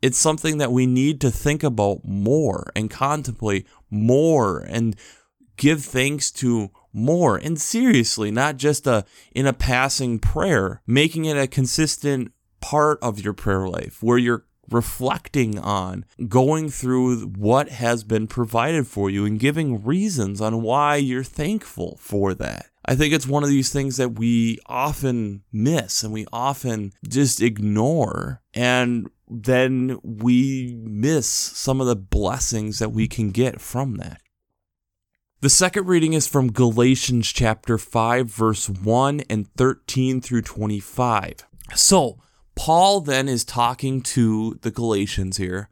it's 0.00 0.18
something 0.18 0.58
that 0.58 0.72
we 0.72 0.86
need 0.86 1.20
to 1.20 1.30
think 1.30 1.62
about 1.62 2.04
more 2.04 2.72
and 2.74 2.90
contemplate 2.90 3.66
more 3.90 4.60
and 4.60 4.96
give 5.56 5.84
thanks 5.84 6.30
to 6.32 6.70
more 6.92 7.36
and 7.36 7.60
seriously, 7.60 8.30
not 8.30 8.56
just 8.56 8.86
a 8.86 9.04
in 9.34 9.46
a 9.46 9.52
passing 9.52 10.18
prayer, 10.18 10.82
making 10.86 11.24
it 11.24 11.36
a 11.36 11.46
consistent 11.46 12.32
part 12.60 12.98
of 13.02 13.20
your 13.20 13.32
prayer 13.32 13.68
life 13.68 14.02
where 14.02 14.18
you're 14.18 14.44
reflecting 14.72 15.58
on, 15.58 16.04
going 16.28 16.68
through 16.70 17.26
what 17.26 17.68
has 17.68 18.04
been 18.04 18.26
provided 18.26 18.86
for 18.86 19.10
you, 19.10 19.24
and 19.24 19.38
giving 19.38 19.84
reasons 19.84 20.40
on 20.40 20.62
why 20.62 20.96
you're 20.96 21.24
thankful 21.24 21.98
for 22.00 22.34
that. 22.34 22.66
I 22.84 22.94
think 22.96 23.14
it's 23.14 23.26
one 23.26 23.44
of 23.44 23.48
these 23.48 23.72
things 23.72 23.96
that 23.96 24.18
we 24.18 24.58
often 24.66 25.42
miss 25.52 26.02
and 26.02 26.12
we 26.12 26.26
often 26.32 26.92
just 27.06 27.40
ignore. 27.40 28.42
And 28.54 29.08
then 29.28 29.98
we 30.02 30.76
miss 30.82 31.28
some 31.28 31.80
of 31.80 31.86
the 31.86 31.96
blessings 31.96 32.80
that 32.80 32.90
we 32.90 33.06
can 33.06 33.30
get 33.30 33.60
from 33.60 33.96
that. 33.96 34.20
The 35.40 35.50
second 35.50 35.86
reading 35.86 36.12
is 36.12 36.28
from 36.28 36.52
Galatians 36.52 37.32
chapter 37.32 37.78
5, 37.78 38.28
verse 38.28 38.68
1 38.68 39.22
and 39.28 39.48
13 39.56 40.20
through 40.20 40.42
25. 40.42 41.46
So, 41.74 42.18
Paul 42.54 43.00
then 43.00 43.28
is 43.28 43.44
talking 43.44 44.02
to 44.02 44.58
the 44.62 44.70
Galatians 44.70 45.36
here 45.36 45.68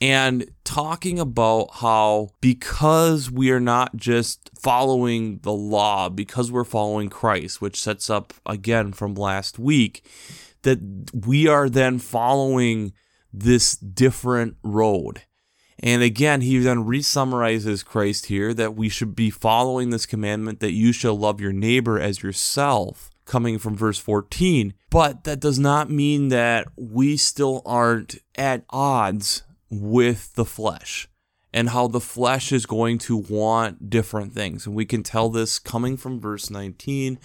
and 0.00 0.50
talking 0.64 1.18
about 1.18 1.68
how 1.74 2.30
because 2.40 3.30
we 3.30 3.50
are 3.50 3.60
not 3.60 3.96
just 3.96 4.50
following 4.58 5.40
the 5.42 5.52
law, 5.52 6.08
because 6.08 6.50
we're 6.50 6.64
following 6.64 7.10
Christ, 7.10 7.60
which 7.60 7.80
sets 7.80 8.08
up 8.08 8.32
again 8.46 8.92
from 8.92 9.14
last 9.14 9.58
week, 9.58 10.04
that 10.62 10.78
we 11.26 11.46
are 11.46 11.68
then 11.68 11.98
following 11.98 12.92
this 13.32 13.76
different 13.76 14.56
road. 14.62 15.22
And 15.82 16.02
again, 16.02 16.42
he 16.42 16.58
then 16.58 16.84
resummarizes 16.84 17.84
Christ 17.84 18.26
here 18.26 18.52
that 18.54 18.74
we 18.74 18.88
should 18.88 19.14
be 19.14 19.30
following 19.30 19.90
this 19.90 20.06
commandment 20.06 20.60
that 20.60 20.72
you 20.72 20.92
shall 20.92 21.18
love 21.18 21.40
your 21.40 21.52
neighbor 21.52 21.98
as 21.98 22.22
yourself, 22.22 23.09
coming 23.30 23.58
from 23.58 23.76
verse 23.76 23.98
14. 23.98 24.74
But 24.90 25.24
that 25.24 25.40
does 25.40 25.58
not 25.58 25.88
mean 25.88 26.28
that 26.28 26.66
we 26.76 27.16
still 27.16 27.62
aren't 27.64 28.18
at 28.34 28.64
odds 28.70 29.44
with 29.70 30.34
the 30.34 30.44
flesh 30.44 31.08
and 31.52 31.70
how 31.70 31.86
the 31.86 32.00
flesh 32.00 32.50
is 32.50 32.66
going 32.66 32.98
to 32.98 33.16
want 33.16 33.88
different 33.88 34.32
things. 34.32 34.66
And 34.66 34.74
we 34.74 34.84
can 34.84 35.04
tell 35.04 35.28
this 35.28 35.60
coming 35.60 35.96
from 35.96 36.20
verse 36.20 36.50
19 36.50 37.18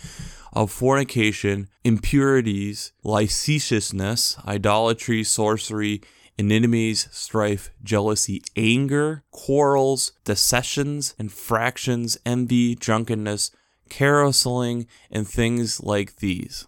of 0.54 0.72
fornication, 0.72 1.70
impurities, 1.84 2.94
licentiousness, 3.04 4.38
idolatry, 4.48 5.24
sorcery, 5.24 6.02
enemies, 6.38 7.08
strife, 7.12 7.72
jealousy, 7.84 8.44
anger, 8.56 9.24
quarrels, 9.32 10.12
dissensions, 10.24 11.16
infractions, 11.18 12.18
envy, 12.26 12.76
drunkenness, 12.76 13.52
carouseling, 13.90 14.88
and 15.12 15.28
things 15.28 15.82
like 15.82 16.18
these. 16.18 16.68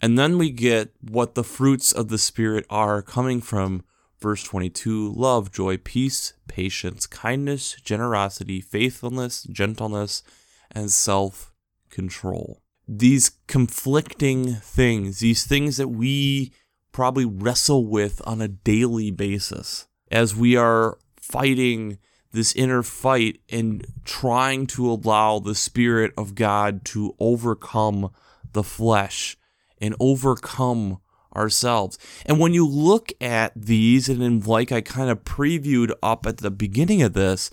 And 0.00 0.18
then 0.18 0.36
we 0.36 0.50
get 0.50 0.90
what 1.00 1.34
the 1.34 1.44
fruits 1.44 1.92
of 1.92 2.08
the 2.08 2.18
Spirit 2.18 2.66
are 2.68 3.00
coming 3.00 3.40
from 3.40 3.82
verse 4.20 4.42
22 4.42 5.12
love, 5.12 5.52
joy, 5.52 5.76
peace, 5.76 6.34
patience, 6.48 7.06
kindness, 7.06 7.76
generosity, 7.82 8.60
faithfulness, 8.60 9.44
gentleness, 9.44 10.22
and 10.70 10.90
self 10.90 11.52
control. 11.90 12.60
These 12.86 13.32
conflicting 13.46 14.54
things, 14.56 15.20
these 15.20 15.46
things 15.46 15.76
that 15.78 15.88
we 15.88 16.52
probably 16.92 17.24
wrestle 17.24 17.86
with 17.86 18.20
on 18.26 18.40
a 18.40 18.48
daily 18.48 19.10
basis 19.10 19.86
as 20.10 20.34
we 20.36 20.56
are 20.56 20.98
fighting 21.16 21.98
this 22.34 22.54
inner 22.54 22.82
fight 22.82 23.40
and 23.48 23.86
trying 24.04 24.66
to 24.66 24.90
allow 24.90 25.38
the 25.38 25.54
Spirit 25.54 26.12
of 26.18 26.34
God 26.34 26.84
to 26.86 27.14
overcome 27.20 28.10
the 28.52 28.64
flesh 28.64 29.36
and 29.78 29.94
overcome 30.00 30.98
ourselves. 31.34 31.96
And 32.26 32.40
when 32.40 32.52
you 32.52 32.66
look 32.66 33.12
at 33.20 33.52
these, 33.54 34.08
and 34.08 34.46
like 34.46 34.72
I 34.72 34.80
kind 34.80 35.10
of 35.10 35.24
previewed 35.24 35.92
up 36.02 36.26
at 36.26 36.38
the 36.38 36.50
beginning 36.50 37.02
of 37.02 37.12
this, 37.12 37.50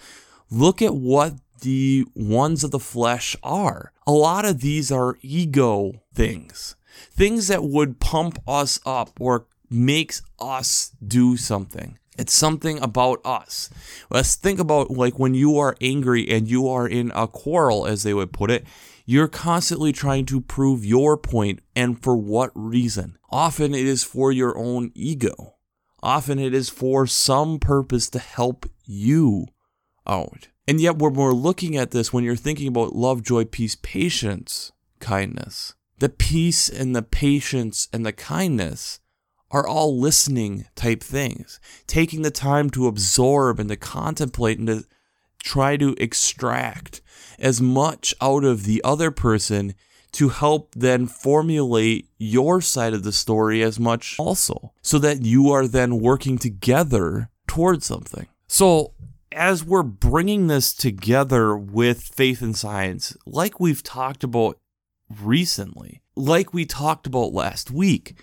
look 0.50 0.82
at 0.82 0.96
what 0.96 1.36
the 1.62 2.06
ones 2.16 2.64
of 2.64 2.72
the 2.72 2.80
flesh 2.80 3.36
are. 3.44 3.94
A 4.08 4.12
lot 4.12 4.46
of 4.46 4.62
these 4.62 4.92
are 4.92 5.18
ego 5.22 6.02
things, 6.14 6.76
things 7.12 7.48
that 7.50 7.64
would 7.64 8.00
pump 8.00 8.40
us 8.48 8.80
up 8.84 9.12
or 9.20 9.46
makes 9.70 10.24
us 10.40 10.92
do 11.06 11.38
something. 11.38 12.00
It's 12.18 12.34
something 12.34 12.80
about 12.80 13.22
us. 13.24 13.70
Let's 14.10 14.36
think 14.36 14.60
about 14.60 14.92
like 14.92 15.18
when 15.18 15.34
you 15.34 15.58
are 15.58 15.78
angry 15.80 16.30
and 16.30 16.50
you 16.50 16.68
are 16.68 16.88
in 16.88 17.12
a 17.16 17.28
quarrel, 17.28 17.86
as 17.86 18.04
they 18.04 18.14
would 18.14 18.34
put 18.34 18.52
it, 18.52 18.66
you're 19.06 19.28
constantly 19.28 19.92
trying 19.92 20.26
to 20.28 20.42
prove 20.42 20.86
your 20.86 21.18
point 21.18 21.60
and 21.76 22.02
for 22.02 22.16
what 22.16 22.52
reason. 22.54 23.18
Often 23.30 23.74
it 23.76 23.86
is 23.86 24.04
for 24.04 24.32
your 24.32 24.58
own 24.58 24.92
ego. 24.94 25.56
Often 26.04 26.40
it 26.40 26.54
is 26.54 26.70
for 26.70 27.06
some 27.08 27.60
purpose 27.60 28.10
to 28.10 28.20
help 28.20 28.70
you 28.86 29.48
out. 30.08 30.48
And 30.68 30.80
yet, 30.80 30.98
when 30.98 31.14
we're 31.14 31.34
looking 31.34 31.76
at 31.76 31.92
this, 31.92 32.14
when 32.14 32.24
you're 32.24 32.36
thinking 32.36 32.70
about 32.70 32.96
love, 32.96 33.24
joy, 33.24 33.46
peace, 33.46 33.76
patience, 33.82 34.72
kindness, 35.00 35.74
the 36.00 36.10
peace 36.10 36.70
and 36.70 36.96
the 36.96 37.02
patience 37.02 37.88
and 37.92 38.06
the 38.06 38.14
kindness 38.14 39.01
are 39.52 39.68
all 39.68 40.00
listening 40.00 40.66
type 40.76 41.04
things, 41.04 41.60
taking 41.88 42.22
the 42.22 42.32
time 42.32 42.70
to 42.72 42.88
absorb 42.88 43.60
and 43.60 43.70
to 43.70 43.76
contemplate 43.76 44.58
and 44.58 44.68
to 44.68 44.86
try 45.44 45.78
to 45.78 45.96
extract 45.98 47.02
as 47.40 47.62
much 47.62 48.14
out 48.22 48.44
of 48.44 48.64
the 48.64 48.82
other 48.84 49.12
person 49.12 49.74
to 50.14 50.30
help 50.30 50.74
then 50.76 51.08
formulate 51.08 52.10
your 52.18 52.62
side 52.62 52.94
of 52.94 53.04
the 53.04 53.12
story 53.12 53.62
as 53.62 53.80
much 53.80 54.18
also, 54.20 54.74
so 54.82 55.00
that 55.00 55.22
you 55.22 55.52
are 55.52 55.68
then 55.68 56.00
working 56.00 56.38
together 56.38 57.30
towards 57.48 57.86
something. 57.86 58.28
So, 58.48 58.94
as 59.32 59.64
we're 59.64 59.84
bringing 59.84 60.48
this 60.48 60.74
together 60.74 61.56
with 61.56 62.04
faith 62.04 62.42
and 62.42 62.56
science, 62.56 63.16
like 63.26 63.60
we've 63.60 63.82
talked 63.82 64.26
about 64.26 64.60
recently, 65.22 66.02
like 66.16 66.54
we 66.54 66.66
talked 66.66 67.08
about 67.08 67.32
last 67.32 67.72
week, 67.72 68.16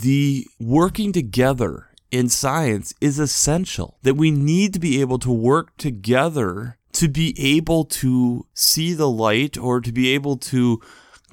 the 0.00 0.46
working 0.60 1.12
together 1.12 1.90
in 2.10 2.28
science 2.28 2.94
is 3.00 3.18
essential. 3.18 3.98
That 4.02 4.14
we 4.14 4.30
need 4.30 4.72
to 4.74 4.78
be 4.78 5.00
able 5.00 5.18
to 5.20 5.32
work 5.32 5.76
together 5.76 6.78
to 6.92 7.08
be 7.08 7.34
able 7.38 7.84
to 7.84 8.46
see 8.54 8.94
the 8.94 9.08
light 9.08 9.58
or 9.58 9.82
to 9.82 9.92
be 9.92 10.14
able 10.14 10.38
to 10.38 10.80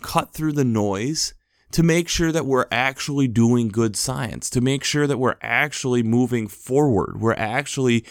cut 0.02 0.34
through 0.34 0.52
the 0.52 0.66
noise 0.66 1.34
to 1.72 1.82
make 1.82 2.08
sure 2.08 2.32
that 2.32 2.46
we're 2.46 2.68
actually 2.70 3.28
doing 3.28 3.68
good 3.68 3.96
science, 3.96 4.50
to 4.50 4.62
make 4.62 4.84
sure 4.84 5.08
that 5.08 5.18
we're 5.18 5.38
actually 5.42 6.04
moving 6.04 6.48
forward, 6.48 7.20
we're 7.20 7.34
actually 7.34 8.06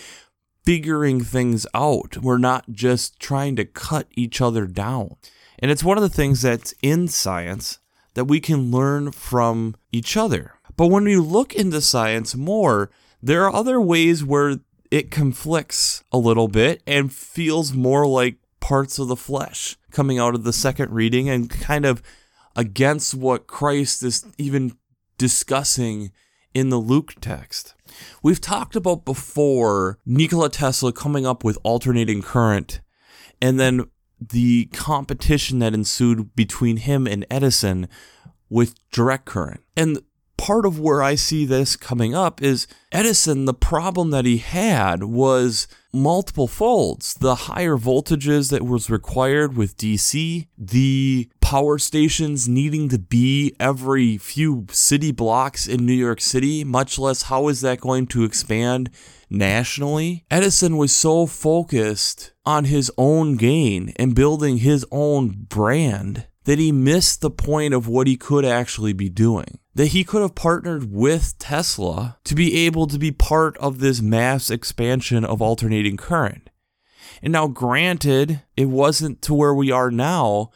figuring 0.65 1.23
things 1.23 1.67
out. 1.75 2.17
We're 2.19 2.39
not 2.39 2.71
just 2.73 3.21
trying 3.21 3.57
to 3.57 3.65
cut 3.65 4.09
each 4.13 4.41
other 4.41 4.67
down. 4.67 5.17
And 5.59 5.71
it's 5.71 5.85
one 5.85 5.97
of 5.97 6.03
the 6.03 6.09
things 6.09 6.43
that's 6.43 6.75
in 6.83 7.07
science 7.09 7.79
that 8.15 8.27
we 8.27 8.41
can 8.41 8.71
learn 8.71 9.13
from 9.13 9.77
each 9.91 10.17
other. 10.17 10.55
But 10.77 10.89
when 10.89 11.05
we 11.05 11.17
look 11.17 11.55
into 11.55 11.81
science 11.81 12.35
more, 12.35 12.91
there 13.23 13.45
are 13.45 13.55
other 13.55 13.81
ways 13.81 14.25
where 14.25 14.59
it 14.91 15.11
conflicts 15.11 16.05
a 16.13 16.19
little 16.19 16.49
bit 16.49 16.83
and 16.87 17.13
feels 17.13 17.73
more 17.73 18.07
like 18.07 18.37
parts 18.61 18.99
of 18.99 19.09
the 19.09 19.17
flesh 19.17 19.77
coming 19.91 20.19
out 20.19 20.35
of 20.35 20.45
the 20.45 20.53
second 20.53 20.93
reading 20.93 21.29
and 21.29 21.51
kind 21.51 21.85
of 21.85 22.03
against 22.57 23.15
what 23.15 23.47
Christ 23.47 24.03
is 24.03 24.27
even 24.39 24.77
discussing 25.19 26.13
in 26.55 26.69
the 26.69 26.79
Luke 26.79 27.15
text. 27.21 27.75
We've 28.23 28.41
talked 28.41 28.77
about 28.77 29.05
before 29.05 29.99
Nikola 30.05 30.51
Tesla 30.51 30.93
coming 30.93 31.27
up 31.27 31.45
with 31.45 31.59
alternating 31.63 32.23
current 32.23 32.81
and 33.41 33.59
then 33.59 33.87
the 34.31 34.67
competition 34.67 35.59
that 35.61 35.75
ensued 35.75 36.35
between 36.35 36.79
him 36.79 37.07
and 37.07 37.27
Edison 37.31 37.89
with 38.49 38.75
direct 38.91 39.25
current. 39.25 39.63
And 39.77 40.01
part 40.37 40.67
of 40.67 40.81
where 40.81 41.03
I 41.03 41.15
see 41.15 41.45
this 41.45 41.77
coming 41.77 42.15
up 42.15 42.43
is 42.43 42.67
Edison, 42.91 43.45
the 43.45 43.55
problem 43.55 44.11
that 44.11 44.27
he 44.27 44.39
had 44.39 45.05
was 45.05 45.69
multiple 45.93 46.49
folds. 46.49 47.15
The 47.15 47.35
higher 47.35 47.77
voltages 47.77 48.51
that 48.51 48.67
was 48.67 48.91
required 48.91 49.57
with 49.57 49.77
DC, 49.77 50.49
the 50.59 51.29
power 51.53 51.77
stations 51.77 52.49
needing 52.49 52.89
to 52.89 52.99
be 52.99 53.55
every 53.61 54.17
few 54.17 54.65
city 54.71 55.13
blocks 55.13 55.69
in 55.69 55.85
New 55.85 55.93
York 55.93 56.19
City, 56.19 56.65
much 56.65 56.99
less 56.99 57.25
how 57.25 57.49
is 57.49 57.61
that 57.61 57.79
going 57.79 58.07
to 58.07 58.25
expand 58.25 58.89
nationally? 59.29 60.25
Edison 60.31 60.79
was 60.79 60.97
so 60.97 61.27
focused 61.27 62.33
on 62.47 62.65
his 62.65 62.91
own 62.97 63.37
gain 63.37 63.93
and 63.97 64.15
building 64.15 64.57
his 64.57 64.87
own 64.91 65.29
brand 65.29 66.27
that 66.45 66.59
he 66.59 66.73
missed 66.73 67.21
the 67.21 67.31
point 67.31 67.75
of 67.75 67.87
what 67.87 68.07
he 68.07 68.17
could 68.17 68.47
actually 68.47 68.95
be 68.95 69.11
doing. 69.11 69.59
That 69.75 69.89
he 69.89 70.05
could 70.05 70.23
have 70.23 70.35
partnered 70.35 70.91
with 70.91 71.39
Tesla 71.39 72.17
to 72.25 72.35
be 72.35 72.65
able 72.65 72.87
to 72.87 72.99
be 72.99 73.13
part 73.13 73.59
of 73.59 73.79
this 73.79 74.01
mass 74.01 74.49
expansion 74.49 75.23
of 75.23 75.43
alternating 75.43 75.99
current. 75.99 76.49
And 77.21 77.31
now, 77.31 77.47
granted, 77.47 78.41
it 78.57 78.71
wasn't 78.71 79.21
to 79.21 79.35
where 79.35 79.53
we 79.53 79.71
are 79.71 79.91
now, 79.91 80.51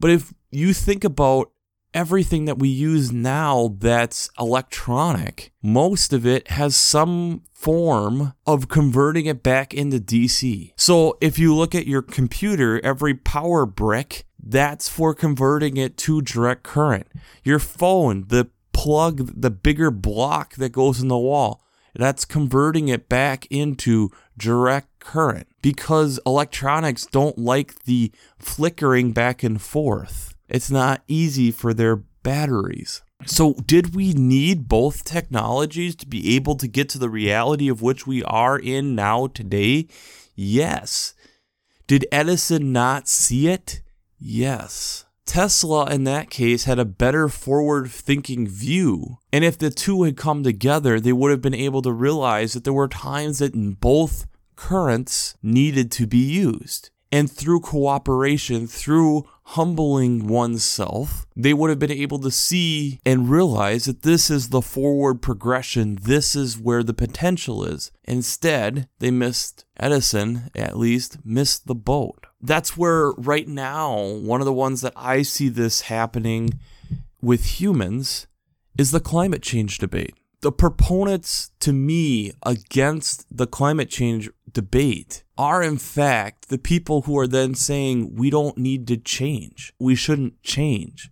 but 0.00 0.10
if 0.10 0.32
you 0.50 0.72
think 0.72 1.04
about 1.04 1.50
everything 1.94 2.44
that 2.44 2.58
we 2.58 2.68
use 2.68 3.12
now 3.12 3.74
that's 3.78 4.30
electronic, 4.38 5.52
most 5.62 6.12
of 6.12 6.26
it 6.26 6.48
has 6.48 6.76
some 6.76 7.42
form 7.52 8.34
of 8.46 8.68
converting 8.68 9.26
it 9.26 9.42
back 9.42 9.74
into 9.74 9.98
DC. 9.98 10.72
So 10.76 11.16
if 11.20 11.38
you 11.38 11.54
look 11.54 11.74
at 11.74 11.86
your 11.86 12.02
computer, 12.02 12.80
every 12.84 13.14
power 13.14 13.66
brick, 13.66 14.24
that's 14.40 14.88
for 14.88 15.14
converting 15.14 15.76
it 15.76 15.96
to 15.98 16.22
direct 16.22 16.62
current. 16.62 17.08
Your 17.42 17.58
phone, 17.58 18.26
the 18.28 18.48
plug, 18.72 19.40
the 19.40 19.50
bigger 19.50 19.90
block 19.90 20.54
that 20.54 20.70
goes 20.70 21.00
in 21.00 21.08
the 21.08 21.18
wall, 21.18 21.62
that's 21.94 22.24
converting 22.24 22.88
it 22.88 23.08
back 23.08 23.46
into 23.50 24.10
direct 24.36 25.00
current 25.00 25.48
because 25.62 26.20
electronics 26.24 27.06
don't 27.06 27.38
like 27.38 27.84
the 27.84 28.12
flickering 28.38 29.12
back 29.12 29.42
and 29.42 29.60
forth. 29.60 30.34
It's 30.48 30.70
not 30.70 31.02
easy 31.08 31.50
for 31.50 31.74
their 31.74 31.96
batteries. 31.96 33.02
So, 33.26 33.54
did 33.54 33.94
we 33.94 34.12
need 34.12 34.68
both 34.68 35.04
technologies 35.04 35.96
to 35.96 36.06
be 36.06 36.36
able 36.36 36.54
to 36.56 36.68
get 36.68 36.88
to 36.90 36.98
the 36.98 37.10
reality 37.10 37.68
of 37.68 37.82
which 37.82 38.06
we 38.06 38.22
are 38.22 38.58
in 38.58 38.94
now 38.94 39.26
today? 39.26 39.88
Yes. 40.34 41.14
Did 41.88 42.06
Edison 42.12 42.72
not 42.72 43.08
see 43.08 43.48
it? 43.48 43.82
Yes. 44.18 45.04
Tesla, 45.26 45.90
in 45.90 46.04
that 46.04 46.30
case, 46.30 46.64
had 46.64 46.78
a 46.78 46.84
better 46.84 47.28
forward 47.28 47.90
thinking 47.90 48.46
view. 48.46 49.18
And 49.32 49.44
if 49.44 49.58
the 49.58 49.70
two 49.70 50.04
had 50.04 50.16
come 50.16 50.42
together, 50.42 50.98
they 50.98 51.12
would 51.12 51.30
have 51.30 51.42
been 51.42 51.54
able 51.54 51.82
to 51.82 51.92
realize 51.92 52.54
that 52.54 52.64
there 52.64 52.72
were 52.72 52.88
times 52.88 53.40
that 53.40 53.80
both 53.80 54.26
currents 54.56 55.36
needed 55.42 55.90
to 55.92 56.06
be 56.06 56.18
used. 56.18 56.90
And 57.10 57.30
through 57.30 57.60
cooperation, 57.60 58.66
through 58.66 59.26
humbling 59.44 60.26
oneself, 60.26 61.26
they 61.34 61.54
would 61.54 61.70
have 61.70 61.78
been 61.78 61.90
able 61.90 62.18
to 62.18 62.30
see 62.30 63.00
and 63.06 63.30
realize 63.30 63.86
that 63.86 64.02
this 64.02 64.30
is 64.30 64.50
the 64.50 64.60
forward 64.60 65.22
progression. 65.22 65.98
This 66.02 66.36
is 66.36 66.58
where 66.58 66.82
the 66.82 66.92
potential 66.92 67.64
is. 67.64 67.90
Instead, 68.04 68.88
they 68.98 69.10
missed, 69.10 69.64
Edison 69.78 70.50
at 70.54 70.76
least, 70.76 71.24
missed 71.24 71.66
the 71.66 71.74
boat. 71.74 72.26
That's 72.42 72.76
where, 72.76 73.12
right 73.12 73.48
now, 73.48 73.96
one 73.98 74.42
of 74.42 74.44
the 74.44 74.52
ones 74.52 74.82
that 74.82 74.92
I 74.94 75.22
see 75.22 75.48
this 75.48 75.82
happening 75.82 76.60
with 77.22 77.60
humans 77.60 78.26
is 78.76 78.90
the 78.90 79.00
climate 79.00 79.42
change 79.42 79.78
debate 79.78 80.14
the 80.40 80.52
proponents 80.52 81.50
to 81.60 81.72
me 81.72 82.32
against 82.44 83.26
the 83.36 83.46
climate 83.46 83.90
change 83.90 84.30
debate 84.52 85.24
are 85.38 85.62
in 85.62 85.78
fact 85.78 86.48
the 86.48 86.58
people 86.58 87.02
who 87.02 87.16
are 87.16 87.28
then 87.28 87.54
saying 87.54 88.16
we 88.16 88.28
don't 88.28 88.58
need 88.58 88.86
to 88.88 88.96
change. 88.96 89.72
We 89.78 89.94
shouldn't 89.94 90.42
change. 90.42 91.10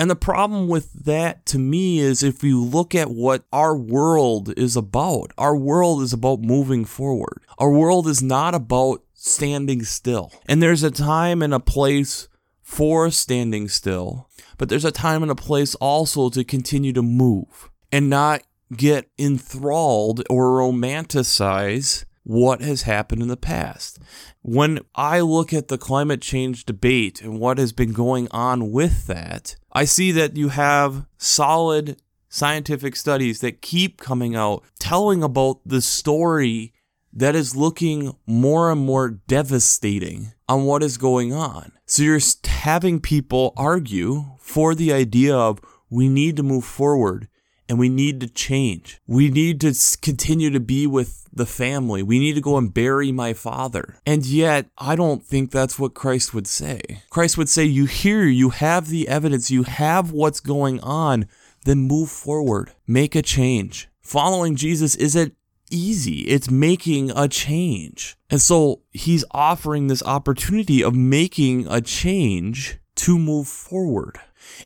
And 0.00 0.10
the 0.10 0.16
problem 0.16 0.68
with 0.68 1.04
that 1.04 1.46
to 1.46 1.58
me 1.58 1.98
is 1.98 2.22
if 2.22 2.42
you 2.42 2.62
look 2.62 2.94
at 2.94 3.10
what 3.10 3.44
our 3.52 3.76
world 3.76 4.52
is 4.58 4.76
about, 4.76 5.32
our 5.38 5.56
world 5.56 6.02
is 6.02 6.12
about 6.12 6.40
moving 6.40 6.84
forward. 6.84 7.42
Our 7.58 7.70
world 7.70 8.06
is 8.06 8.22
not 8.22 8.54
about 8.54 9.02
standing 9.14 9.84
still. 9.84 10.32
And 10.46 10.62
there's 10.62 10.82
a 10.82 10.90
time 10.90 11.42
and 11.42 11.52
a 11.52 11.60
place 11.60 12.28
for 12.62 13.10
standing 13.10 13.68
still, 13.68 14.28
but 14.58 14.68
there's 14.68 14.84
a 14.84 14.92
time 14.92 15.22
and 15.22 15.30
a 15.30 15.34
place 15.34 15.74
also 15.76 16.28
to 16.30 16.44
continue 16.44 16.92
to 16.92 17.02
move 17.02 17.70
and 17.90 18.10
not 18.10 18.42
get 18.76 19.08
enthralled 19.18 20.22
or 20.28 20.58
romanticize 20.58 22.04
what 22.28 22.60
has 22.60 22.82
happened 22.82 23.22
in 23.22 23.28
the 23.28 23.38
past. 23.38 23.98
When 24.42 24.80
I 24.94 25.20
look 25.20 25.54
at 25.54 25.68
the 25.68 25.78
climate 25.78 26.20
change 26.20 26.66
debate 26.66 27.22
and 27.22 27.40
what 27.40 27.56
has 27.56 27.72
been 27.72 27.94
going 27.94 28.28
on 28.30 28.70
with 28.70 29.06
that, 29.06 29.56
I 29.72 29.86
see 29.86 30.12
that 30.12 30.36
you 30.36 30.50
have 30.50 31.06
solid 31.16 32.02
scientific 32.28 32.96
studies 32.96 33.40
that 33.40 33.62
keep 33.62 33.98
coming 33.98 34.36
out 34.36 34.62
telling 34.78 35.22
about 35.22 35.60
the 35.64 35.80
story 35.80 36.74
that 37.14 37.34
is 37.34 37.56
looking 37.56 38.14
more 38.26 38.70
and 38.70 38.82
more 38.82 39.08
devastating 39.08 40.34
on 40.50 40.66
what 40.66 40.82
is 40.82 40.98
going 40.98 41.32
on. 41.32 41.72
So 41.86 42.02
you're 42.02 42.20
having 42.44 43.00
people 43.00 43.54
argue 43.56 44.26
for 44.38 44.74
the 44.74 44.92
idea 44.92 45.34
of 45.34 45.60
we 45.88 46.10
need 46.10 46.36
to 46.36 46.42
move 46.42 46.66
forward 46.66 47.26
and 47.68 47.78
we 47.78 47.88
need 47.88 48.20
to 48.20 48.28
change. 48.28 49.00
We 49.06 49.28
need 49.30 49.60
to 49.60 49.74
continue 50.00 50.50
to 50.50 50.60
be 50.60 50.86
with 50.86 51.28
the 51.32 51.46
family. 51.46 52.02
We 52.02 52.18
need 52.18 52.34
to 52.34 52.40
go 52.40 52.56
and 52.56 52.72
bury 52.72 53.12
my 53.12 53.32
father. 53.32 53.96
And 54.06 54.24
yet, 54.24 54.66
I 54.78 54.96
don't 54.96 55.24
think 55.24 55.50
that's 55.50 55.78
what 55.78 55.94
Christ 55.94 56.34
would 56.34 56.46
say. 56.46 56.80
Christ 57.10 57.36
would 57.38 57.48
say, 57.48 57.64
You 57.64 57.86
hear, 57.86 58.24
you 58.24 58.50
have 58.50 58.88
the 58.88 59.08
evidence, 59.08 59.50
you 59.50 59.64
have 59.64 60.10
what's 60.10 60.40
going 60.40 60.80
on, 60.80 61.28
then 61.64 61.78
move 61.78 62.10
forward, 62.10 62.72
make 62.86 63.14
a 63.14 63.22
change. 63.22 63.88
Following 64.00 64.56
Jesus 64.56 64.94
isn't 64.96 65.34
easy, 65.70 66.20
it's 66.22 66.50
making 66.50 67.10
a 67.10 67.28
change. 67.28 68.16
And 68.30 68.40
so, 68.40 68.82
he's 68.90 69.24
offering 69.30 69.86
this 69.86 70.02
opportunity 70.02 70.82
of 70.82 70.94
making 70.94 71.66
a 71.68 71.80
change 71.80 72.78
to 72.96 73.18
move 73.18 73.46
forward. 73.46 74.18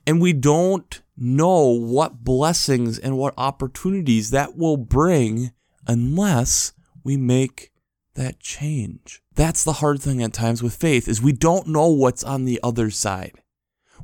And 0.06 0.20
we 0.20 0.32
don't 0.32 1.01
know 1.22 1.68
what 1.68 2.24
blessings 2.24 2.98
and 2.98 3.16
what 3.16 3.35
opportunities 3.38 4.30
that 4.30 4.56
will 4.56 4.76
bring 4.76 5.52
unless 5.87 6.72
we 7.04 7.16
make 7.16 7.70
that 8.14 8.40
change. 8.40 9.22
That's 9.35 9.64
the 9.64 9.74
hard 9.74 10.00
thing 10.02 10.22
at 10.22 10.32
times 10.32 10.62
with 10.62 10.74
faith 10.74 11.08
is 11.08 11.22
we 11.22 11.32
don't 11.32 11.68
know 11.68 11.88
what's 11.88 12.24
on 12.24 12.44
the 12.44 12.61
other 12.62 12.90
side. 12.90 13.32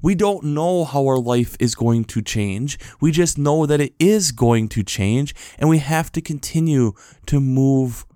We 0.01 0.15
don't 0.15 0.45
know 0.45 0.85
how 0.85 1.07
our 1.07 1.19
life 1.19 1.57
is 1.59 1.75
going 1.75 2.05
to 2.05 2.23
change. 2.23 2.79
We 3.01 3.11
just 3.11 3.37
know 3.37 3.67
that 3.67 3.81
it 3.81 3.95
is 3.99 4.31
going 4.31 4.69
to 4.71 4.85
change 4.85 5.35
and 5.59 5.69
we 5.69 5.79
have 5.79 6.13
to 6.13 6.21
continue 6.21 6.93
to 7.27 7.41
move 7.41 8.07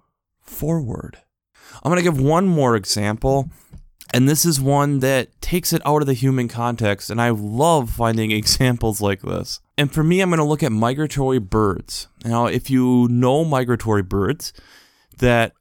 forward. 0.40 1.18
I'm 1.82 1.90
going 1.90 1.96
to 1.96 2.08
give 2.08 2.20
one 2.20 2.46
more 2.46 2.76
example 2.76 3.50
and 4.12 4.28
this 4.28 4.44
is 4.44 4.60
one 4.60 5.00
that 5.00 5.40
takes 5.40 5.72
it 5.72 5.82
out 5.84 6.02
of 6.02 6.06
the 6.06 6.14
human 6.14 6.48
context, 6.48 7.10
and 7.10 7.20
I 7.20 7.30
love 7.30 7.90
finding 7.90 8.30
examples 8.32 9.00
like 9.00 9.22
this. 9.22 9.60
And 9.78 9.92
for 9.92 10.02
me, 10.02 10.20
I'm 10.20 10.30
going 10.30 10.38
to 10.38 10.44
look 10.44 10.62
at 10.62 10.72
migratory 10.72 11.38
birds. 11.38 12.08
Now, 12.24 12.46
if 12.46 12.70
you 12.70 13.08
know 13.08 13.44
migratory 13.44 14.02
birds, 14.02 14.52
that 15.18 15.52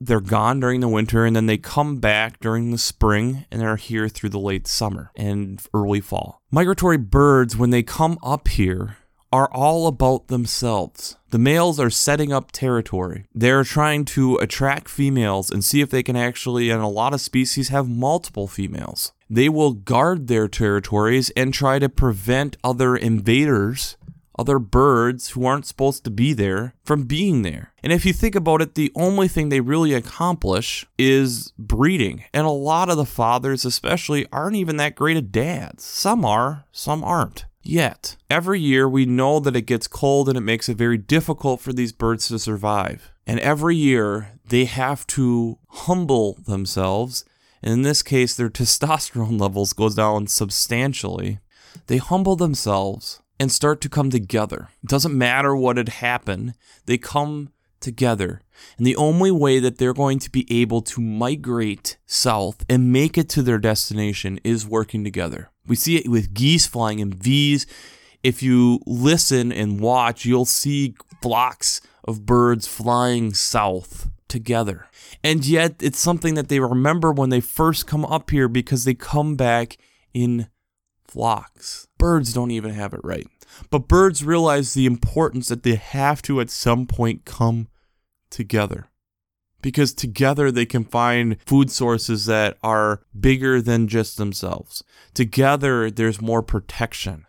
they're 0.00 0.20
gone 0.20 0.60
during 0.60 0.80
the 0.80 0.88
winter 0.88 1.24
and 1.24 1.34
then 1.34 1.46
they 1.46 1.58
come 1.58 1.98
back 1.98 2.38
during 2.40 2.70
the 2.70 2.78
spring 2.78 3.44
and 3.50 3.60
they're 3.60 3.76
here 3.76 4.08
through 4.08 4.30
the 4.30 4.38
late 4.38 4.66
summer 4.66 5.10
and 5.16 5.60
early 5.74 6.00
fall. 6.00 6.40
Migratory 6.50 6.96
birds, 6.96 7.56
when 7.56 7.70
they 7.70 7.82
come 7.82 8.18
up 8.22 8.48
here, 8.48 8.96
are 9.32 9.50
all 9.52 9.86
about 9.86 10.28
themselves. 10.28 11.16
The 11.30 11.38
males 11.38 11.78
are 11.78 11.90
setting 11.90 12.32
up 12.32 12.52
territory. 12.52 13.26
They're 13.34 13.64
trying 13.64 14.06
to 14.06 14.36
attract 14.36 14.88
females 14.88 15.50
and 15.50 15.62
see 15.62 15.82
if 15.82 15.90
they 15.90 16.02
can 16.02 16.16
actually, 16.16 16.70
in 16.70 16.80
a 16.80 16.88
lot 16.88 17.12
of 17.12 17.20
species, 17.20 17.68
have 17.68 17.86
multiple 17.86 18.48
females. 18.48 19.12
They 19.28 19.50
will 19.50 19.72
guard 19.72 20.28
their 20.28 20.48
territories 20.48 21.28
and 21.36 21.52
try 21.52 21.78
to 21.80 21.90
prevent 21.90 22.56
other 22.64 22.96
invaders, 22.96 23.98
other 24.38 24.58
birds 24.58 25.30
who 25.30 25.44
aren't 25.44 25.66
supposed 25.66 26.02
to 26.04 26.10
be 26.10 26.32
there, 26.32 26.72
from 26.82 27.02
being 27.02 27.42
there. 27.42 27.74
And 27.82 27.92
if 27.92 28.06
you 28.06 28.14
think 28.14 28.34
about 28.34 28.62
it, 28.62 28.74
the 28.74 28.90
only 28.94 29.28
thing 29.28 29.50
they 29.50 29.60
really 29.60 29.92
accomplish 29.92 30.86
is 30.96 31.52
breeding. 31.58 32.24
And 32.32 32.46
a 32.46 32.50
lot 32.50 32.88
of 32.88 32.96
the 32.96 33.04
fathers, 33.04 33.66
especially, 33.66 34.26
aren't 34.32 34.56
even 34.56 34.78
that 34.78 34.94
great 34.94 35.18
at 35.18 35.30
dads. 35.30 35.84
Some 35.84 36.24
are, 36.24 36.64
some 36.72 37.04
aren't 37.04 37.44
yet. 37.68 38.16
Every 38.30 38.60
year, 38.60 38.88
we 38.88 39.06
know 39.06 39.40
that 39.40 39.56
it 39.56 39.62
gets 39.62 39.86
cold 39.86 40.28
and 40.28 40.38
it 40.38 40.42
makes 40.42 40.68
it 40.68 40.76
very 40.76 40.98
difficult 40.98 41.60
for 41.60 41.72
these 41.72 41.92
birds 41.92 42.28
to 42.28 42.38
survive. 42.38 43.12
And 43.26 43.38
every 43.40 43.76
year, 43.76 44.32
they 44.46 44.64
have 44.64 45.06
to 45.08 45.58
humble 45.68 46.38
themselves. 46.46 47.24
And 47.62 47.72
in 47.72 47.82
this 47.82 48.02
case, 48.02 48.34
their 48.34 48.50
testosterone 48.50 49.40
levels 49.40 49.72
goes 49.72 49.94
down 49.94 50.26
substantially. 50.26 51.40
They 51.86 51.98
humble 51.98 52.36
themselves 52.36 53.20
and 53.38 53.52
start 53.52 53.80
to 53.82 53.88
come 53.88 54.10
together. 54.10 54.68
It 54.82 54.88
doesn't 54.88 55.16
matter 55.16 55.54
what 55.54 55.76
had 55.76 55.90
happened, 55.90 56.54
they 56.86 56.98
come 56.98 57.50
together. 57.80 58.42
And 58.76 58.86
the 58.86 58.96
only 58.96 59.30
way 59.30 59.60
that 59.60 59.78
they're 59.78 59.94
going 59.94 60.18
to 60.20 60.30
be 60.30 60.46
able 60.60 60.82
to 60.82 61.00
migrate 61.00 61.96
south 62.06 62.64
and 62.68 62.92
make 62.92 63.16
it 63.16 63.28
to 63.30 63.42
their 63.42 63.58
destination 63.58 64.40
is 64.42 64.66
working 64.66 65.04
together. 65.04 65.50
We 65.68 65.76
see 65.76 65.96
it 65.96 66.08
with 66.08 66.34
geese 66.34 66.66
flying 66.66 66.98
in 66.98 67.12
V's. 67.12 67.66
If 68.22 68.42
you 68.42 68.80
listen 68.86 69.52
and 69.52 69.80
watch, 69.80 70.24
you'll 70.24 70.44
see 70.44 70.94
flocks 71.22 71.80
of 72.04 72.26
birds 72.26 72.66
flying 72.66 73.34
south 73.34 74.10
together. 74.28 74.86
And 75.22 75.44
yet, 75.44 75.76
it's 75.80 75.98
something 75.98 76.34
that 76.34 76.48
they 76.48 76.60
remember 76.60 77.12
when 77.12 77.30
they 77.30 77.40
first 77.40 77.86
come 77.86 78.04
up 78.04 78.30
here 78.30 78.48
because 78.48 78.84
they 78.84 78.94
come 78.94 79.36
back 79.36 79.76
in 80.12 80.48
flocks. 81.06 81.88
Birds 81.98 82.32
don't 82.32 82.50
even 82.50 82.72
have 82.72 82.92
it 82.92 83.00
right. 83.02 83.26
But 83.70 83.88
birds 83.88 84.24
realize 84.24 84.74
the 84.74 84.86
importance 84.86 85.48
that 85.48 85.62
they 85.62 85.74
have 85.74 86.22
to 86.22 86.40
at 86.40 86.50
some 86.50 86.86
point 86.86 87.24
come 87.24 87.68
together. 88.30 88.88
Because 89.62 89.92
together 89.92 90.50
they 90.50 90.66
can 90.66 90.84
find 90.84 91.36
food 91.44 91.70
sources 91.70 92.26
that 92.26 92.58
are 92.62 93.02
bigger 93.18 93.60
than 93.60 93.88
just 93.88 94.16
themselves. 94.16 94.82
Together, 95.14 95.90
there's 95.90 96.20
more 96.20 96.42
protection. 96.42 97.26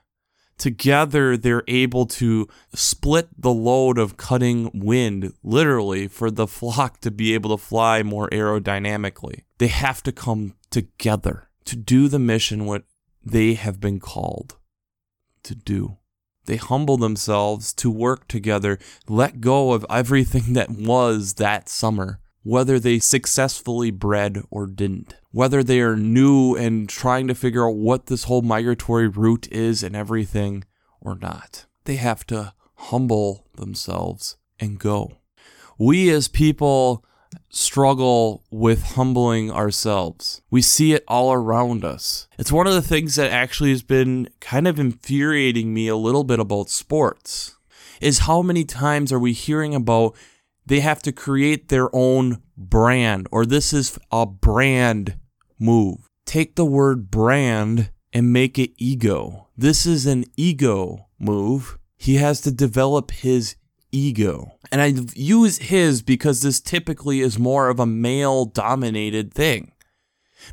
Together, 0.57 1.37
they're 1.37 1.63
able 1.67 2.05
to 2.05 2.47
split 2.73 3.29
the 3.37 3.53
load 3.53 3.97
of 3.97 4.17
cutting 4.17 4.69
wind, 4.73 5.33
literally, 5.41 6.07
for 6.07 6.29
the 6.29 6.47
flock 6.59 6.99
to 7.01 7.09
be 7.09 7.33
able 7.33 7.55
to 7.55 7.63
fly 7.63 8.03
more 8.03 8.29
aerodynamically. 8.29 9.43
They 9.57 9.67
have 9.67 10.03
to 10.03 10.11
come 10.11 10.55
together 10.69 11.49
to 11.65 11.75
do 11.75 12.07
the 12.07 12.19
mission 12.19 12.65
what 12.65 12.83
they 13.23 13.53
have 13.53 13.79
been 13.79 13.99
called 13.99 14.57
to 15.43 15.55
do. 15.55 15.98
They 16.49 16.57
humble 16.57 16.97
themselves 16.97 17.73
to 17.73 17.91
work 17.91 18.27
together, 18.27 18.79
let 19.07 19.39
go 19.39 19.71
of 19.71 19.85
everything 19.87 20.53
that 20.53 20.71
was 20.71 21.35
that 21.35 21.69
summer, 21.69 22.19
whether 22.41 22.79
they 22.79 22.97
successfully 22.97 23.91
bred 23.91 24.41
or 24.49 24.65
didn't, 24.65 25.13
whether 25.31 25.61
they 25.61 25.79
are 25.79 25.95
new 25.95 26.55
and 26.55 26.89
trying 26.89 27.27
to 27.27 27.35
figure 27.35 27.69
out 27.69 27.75
what 27.75 28.07
this 28.07 28.23
whole 28.23 28.41
migratory 28.41 29.07
route 29.07 29.47
is 29.51 29.83
and 29.83 29.95
everything 29.95 30.63
or 30.99 31.15
not. 31.15 31.67
They 31.85 31.97
have 31.97 32.25
to 32.27 32.55
humble 32.73 33.45
themselves 33.55 34.35
and 34.59 34.79
go. 34.79 35.19
We 35.77 36.09
as 36.09 36.27
people 36.27 37.05
struggle 37.49 38.43
with 38.51 38.83
humbling 38.83 39.51
ourselves. 39.51 40.41
We 40.49 40.61
see 40.61 40.93
it 40.93 41.03
all 41.07 41.33
around 41.33 41.83
us. 41.83 42.27
It's 42.37 42.51
one 42.51 42.67
of 42.67 42.73
the 42.73 42.81
things 42.81 43.15
that 43.15 43.31
actually 43.31 43.71
has 43.71 43.83
been 43.83 44.29
kind 44.39 44.67
of 44.67 44.79
infuriating 44.79 45.73
me 45.73 45.87
a 45.87 45.95
little 45.95 46.23
bit 46.23 46.39
about 46.39 46.69
sports 46.69 47.55
is 48.01 48.19
how 48.19 48.41
many 48.41 48.63
times 48.63 49.11
are 49.11 49.19
we 49.19 49.33
hearing 49.33 49.75
about 49.75 50.15
they 50.65 50.79
have 50.79 51.01
to 51.01 51.11
create 51.11 51.69
their 51.69 51.93
own 51.93 52.41
brand 52.55 53.27
or 53.31 53.45
this 53.45 53.73
is 53.73 53.97
a 54.11 54.25
brand 54.25 55.17
move. 55.57 56.07
Take 56.25 56.55
the 56.55 56.65
word 56.65 57.09
brand 57.09 57.89
and 58.13 58.31
make 58.31 58.59
it 58.59 58.71
ego. 58.77 59.47
This 59.57 59.85
is 59.85 60.05
an 60.05 60.25
ego 60.37 61.07
move. 61.17 61.77
He 61.97 62.15
has 62.15 62.41
to 62.41 62.51
develop 62.51 63.11
his 63.11 63.55
ego. 63.91 64.53
And 64.71 64.81
I 64.81 64.93
use 65.15 65.57
his 65.57 66.01
because 66.01 66.41
this 66.41 66.59
typically 66.59 67.21
is 67.21 67.39
more 67.39 67.69
of 67.69 67.79
a 67.79 67.85
male 67.85 68.45
dominated 68.45 69.33
thing. 69.33 69.71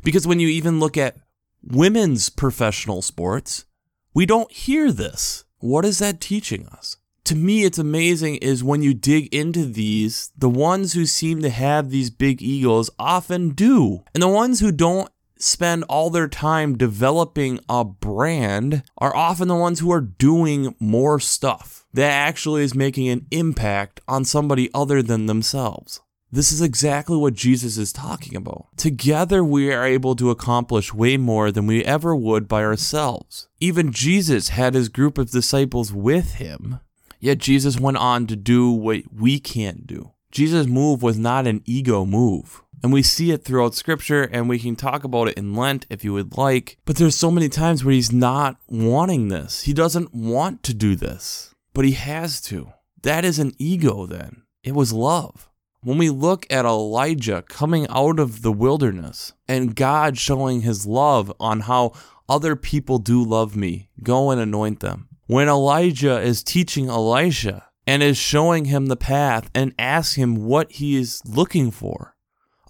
Because 0.03 0.27
when 0.27 0.39
you 0.39 0.47
even 0.47 0.79
look 0.79 0.97
at 0.97 1.17
women's 1.63 2.29
professional 2.29 3.01
sports, 3.01 3.65
we 4.13 4.25
don't 4.25 4.51
hear 4.51 4.91
this. 4.91 5.45
What 5.59 5.85
is 5.85 5.99
that 5.99 6.21
teaching 6.21 6.67
us? 6.67 6.97
To 7.25 7.35
me, 7.35 7.65
it's 7.65 7.77
amazing 7.77 8.37
is 8.37 8.63
when 8.63 8.81
you 8.81 8.93
dig 8.93 9.33
into 9.33 9.65
these, 9.65 10.31
the 10.37 10.49
ones 10.49 10.93
who 10.93 11.05
seem 11.05 11.41
to 11.41 11.49
have 11.49 11.89
these 11.89 12.09
big 12.09 12.41
egos 12.41 12.89
often 12.97 13.49
do. 13.49 14.03
And 14.13 14.23
the 14.23 14.29
ones 14.29 14.61
who 14.61 14.71
don't 14.71 15.09
spend 15.37 15.83
all 15.89 16.09
their 16.09 16.27
time 16.27 16.77
developing 16.77 17.59
a 17.67 17.83
brand 17.83 18.83
are 18.97 19.15
often 19.15 19.47
the 19.47 19.55
ones 19.55 19.79
who 19.79 19.91
are 19.91 20.01
doing 20.01 20.73
more 20.79 21.19
stuff 21.19 21.85
that 21.97 22.11
actually 22.11 22.63
is 22.63 22.75
making 22.75 23.09
an 23.09 23.25
impact 23.31 23.99
on 24.07 24.23
somebody 24.23 24.69
other 24.71 25.01
than 25.01 25.25
themselves. 25.25 25.99
This 26.31 26.51
is 26.51 26.61
exactly 26.61 27.17
what 27.17 27.33
Jesus 27.33 27.77
is 27.77 27.91
talking 27.91 28.35
about. 28.35 28.67
Together, 28.77 29.43
we 29.43 29.73
are 29.73 29.83
able 29.83 30.15
to 30.17 30.29
accomplish 30.29 30.93
way 30.93 31.17
more 31.17 31.51
than 31.51 31.65
we 31.65 31.83
ever 31.83 32.15
would 32.15 32.47
by 32.47 32.63
ourselves. 32.63 33.47
Even 33.59 33.91
Jesus 33.91 34.49
had 34.49 34.75
his 34.75 34.89
group 34.89 35.17
of 35.17 35.31
disciples 35.31 35.91
with 35.91 36.35
him, 36.35 36.81
yet 37.19 37.39
Jesus 37.39 37.79
went 37.79 37.97
on 37.97 38.27
to 38.27 38.35
do 38.35 38.69
what 38.69 39.01
we 39.11 39.39
can't 39.39 39.87
do. 39.87 40.11
Jesus' 40.31 40.67
move 40.67 41.01
was 41.01 41.17
not 41.17 41.47
an 41.47 41.63
ego 41.65 42.05
move. 42.05 42.61
And 42.83 42.93
we 42.93 43.01
see 43.01 43.31
it 43.31 43.43
throughout 43.43 43.73
scripture, 43.73 44.29
and 44.31 44.47
we 44.47 44.59
can 44.59 44.75
talk 44.75 45.03
about 45.03 45.29
it 45.29 45.37
in 45.37 45.55
Lent 45.55 45.87
if 45.89 46.03
you 46.03 46.13
would 46.13 46.37
like. 46.37 46.77
But 46.85 46.97
there's 46.97 47.17
so 47.17 47.31
many 47.31 47.49
times 47.49 47.83
where 47.83 47.93
he's 47.93 48.11
not 48.11 48.57
wanting 48.67 49.29
this. 49.29 49.63
He 49.63 49.73
doesn't 49.73 50.13
want 50.13 50.61
to 50.63 50.75
do 50.75 50.95
this, 50.95 51.55
but 51.77 51.85
he 51.85 51.91
has 51.91 52.41
to. 52.41 52.73
That 53.03 53.23
is 53.23 53.37
an 53.37 53.53
ego, 53.59 54.07
then. 54.07 54.41
It 54.63 54.73
was 54.73 54.93
love. 54.93 55.47
When 55.83 55.99
we 55.99 56.09
look 56.09 56.47
at 56.49 56.65
Elijah 56.65 57.43
coming 57.47 57.85
out 57.91 58.19
of 58.19 58.41
the 58.41 58.51
wilderness 58.51 59.33
and 59.47 59.75
God 59.75 60.17
showing 60.17 60.61
his 60.61 60.87
love 60.87 61.31
on 61.39 61.59
how 61.59 61.93
other 62.27 62.55
people 62.55 62.97
do 62.97 63.23
love 63.23 63.55
me, 63.55 63.89
go 64.01 64.31
and 64.31 64.41
anoint 64.41 64.79
them. 64.79 65.07
When 65.27 65.47
Elijah 65.47 66.19
is 66.19 66.41
teaching 66.41 66.89
Elisha 66.89 67.67
and 67.85 68.01
is 68.01 68.17
showing 68.17 68.65
him 68.65 68.87
the 68.87 68.97
path 68.97 69.51
and 69.53 69.75
asks 69.77 70.15
him 70.15 70.47
what 70.47 70.71
he 70.71 70.95
is 70.95 71.21
looking 71.27 71.69
for, 71.69 72.15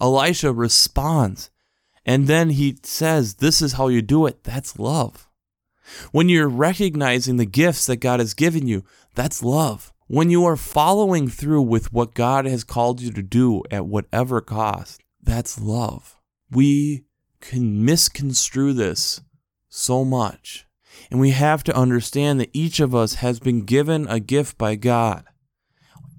Elisha 0.01 0.51
responds. 0.51 1.49
And 2.05 2.27
then 2.27 2.49
he 2.49 2.77
says, 2.83 3.35
This 3.35 3.61
is 3.61 3.71
how 3.71 3.87
you 3.87 4.01
do 4.01 4.25
it. 4.25 4.43
That's 4.43 4.77
love. 4.77 5.26
When 6.11 6.29
you're 6.29 6.49
recognizing 6.49 7.37
the 7.37 7.45
gifts 7.45 7.85
that 7.85 7.97
God 7.97 8.19
has 8.19 8.33
given 8.33 8.67
you, 8.67 8.83
that's 9.15 9.43
love. 9.43 9.93
When 10.07 10.29
you 10.29 10.45
are 10.45 10.55
following 10.55 11.27
through 11.27 11.63
with 11.63 11.91
what 11.91 12.13
God 12.13 12.45
has 12.45 12.63
called 12.63 13.01
you 13.01 13.11
to 13.11 13.23
do 13.23 13.63
at 13.71 13.87
whatever 13.87 14.39
cost, 14.41 15.01
that's 15.21 15.59
love. 15.59 16.17
We 16.49 17.05
can 17.41 17.83
misconstrue 17.83 18.73
this 18.73 19.21
so 19.69 20.05
much. 20.05 20.65
And 21.11 21.19
we 21.19 21.31
have 21.31 21.63
to 21.65 21.75
understand 21.75 22.39
that 22.39 22.49
each 22.53 22.79
of 22.79 22.95
us 22.95 23.15
has 23.15 23.39
been 23.39 23.61
given 23.61 24.07
a 24.07 24.19
gift 24.19 24.57
by 24.57 24.75
God 24.75 25.25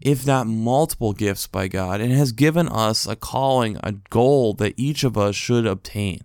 if 0.00 0.26
not 0.26 0.46
multiple 0.46 1.12
gifts 1.12 1.46
by 1.46 1.68
God, 1.68 2.00
and 2.00 2.12
has 2.12 2.32
given 2.32 2.68
us 2.68 3.06
a 3.06 3.16
calling, 3.16 3.78
a 3.82 3.92
goal 4.10 4.54
that 4.54 4.74
each 4.76 5.04
of 5.04 5.16
us 5.18 5.34
should 5.34 5.66
obtain. 5.66 6.20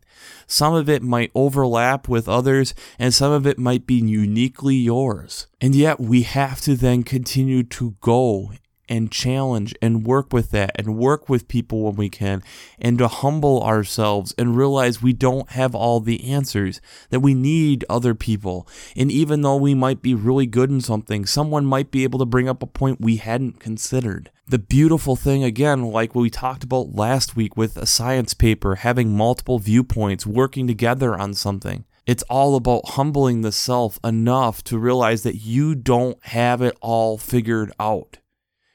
Some 0.48 0.74
of 0.74 0.90
it 0.90 1.04
might 1.04 1.32
overlap 1.34 2.08
with 2.08 2.30
others, 2.30 2.74
and 3.00 3.14
some 3.14 3.32
of 3.32 3.48
it 3.48 3.58
might 3.58 3.88
be 3.88 3.96
uniquely 3.96 4.76
yours. 4.76 5.48
And 5.60 5.76
yet, 5.76 6.00
we 6.00 6.24
have 6.24 6.62
to 6.62 6.76
then 6.76 7.04
continue 7.04 7.64
to 7.64 7.96
go 8.02 8.52
and 8.89 9.12
challenge 9.12 9.74
and 9.82 10.06
work 10.06 10.34
with 10.34 10.52
that 10.52 10.72
and 10.76 10.98
work 10.98 11.30
with 11.30 11.48
people 11.48 11.84
when 11.84 11.96
we 11.96 12.10
can 12.10 12.43
and 12.80 12.98
to 12.98 13.08
humble 13.08 13.63
ourselves 13.63 14.34
and 14.38 14.58
realize 14.58 15.02
we 15.02 15.13
don't 15.13 15.52
have 15.52 15.74
all 15.74 16.00
the 16.00 16.30
answers, 16.30 16.82
that 17.10 17.22
we 17.22 17.34
need 17.34 17.86
other 17.89 18.13
people. 18.13 18.67
And 18.96 19.12
even 19.12 19.41
though 19.41 19.56
we 19.56 19.74
might 19.74 20.02
be 20.02 20.13
really 20.13 20.46
good 20.46 20.69
in 20.69 20.82
something, 20.82 21.26
someone 21.26 21.65
might 21.65 21.91
be 21.91 22.04
able 22.04 22.19
to 22.19 22.26
bring 22.26 22.50
up 22.50 22.62
a 22.62 22.67
point 22.67 23.02
we 23.02 23.17
hadn't 23.17 23.60
considered. 23.60 24.30
The 24.48 24.60
beautiful 24.60 25.15
thing, 25.15 25.43
again, 25.43 25.84
like 25.84 26.13
what 26.13 26.24
we 26.24 26.30
talked 26.30 26.63
about 26.63 26.93
last 26.93 27.36
week 27.36 27.56
with 27.56 27.78
a 27.78 27.86
science 27.86 28.34
paper, 28.34 28.76
having 28.76 29.15
multiple 29.15 29.60
viewpoints, 29.60 30.26
working 30.26 30.67
together 30.67 31.15
on 31.15 31.34
something. 31.34 31.86
It's 32.06 32.24
all 32.24 32.58
about 32.58 32.89
humbling 32.89 33.41
the 33.41 33.54
self 33.54 33.98
enough 34.04 34.62
to 34.65 34.78
realize 34.78 35.24
that 35.24 35.38
you 35.38 35.74
don't 35.74 36.22
have 36.26 36.62
it 36.62 36.78
all 36.82 37.17
figured 37.17 37.72
out. 37.80 38.17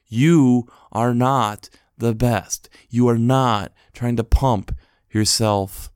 You 0.09 0.67
are 0.93 1.15
not 1.15 1.69
the 1.97 2.15
best. 2.15 2.69
You 2.89 3.09
are 3.09 3.19
not 3.19 3.73
trying 3.93 4.17
to 4.17 4.25
pump 4.25 4.75
yourself 5.11 5.91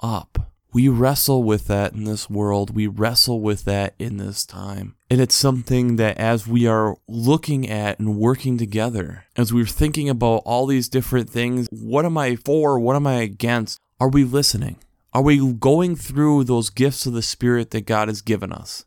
up. 0.00 0.52
We 0.72 0.88
wrestle 0.88 1.42
with 1.42 1.66
that 1.68 1.94
in 1.94 2.04
this 2.04 2.28
world. 2.28 2.74
We 2.74 2.86
wrestle 2.86 3.40
with 3.40 3.64
that 3.64 3.94
in 3.98 4.18
this 4.18 4.44
time. 4.44 4.94
And 5.10 5.20
it's 5.20 5.34
something 5.34 5.96
that 5.96 6.18
as 6.18 6.46
we 6.46 6.66
are 6.66 6.96
looking 7.08 7.68
at 7.68 7.98
and 7.98 8.18
working 8.18 8.58
together, 8.58 9.24
as 9.34 9.52
we're 9.52 9.66
thinking 9.66 10.08
about 10.08 10.42
all 10.44 10.66
these 10.66 10.88
different 10.88 11.30
things, 11.30 11.68
what 11.70 12.04
am 12.04 12.18
I 12.18 12.36
for? 12.36 12.78
What 12.78 12.96
am 12.96 13.06
I 13.06 13.14
against? 13.14 13.80
Are 13.98 14.10
we 14.10 14.24
listening? 14.24 14.76
Are 15.14 15.22
we 15.22 15.52
going 15.54 15.96
through 15.96 16.44
those 16.44 16.68
gifts 16.68 17.06
of 17.06 17.14
the 17.14 17.22
Spirit 17.22 17.70
that 17.70 17.86
God 17.86 18.08
has 18.08 18.20
given 18.20 18.52
us? 18.52 18.84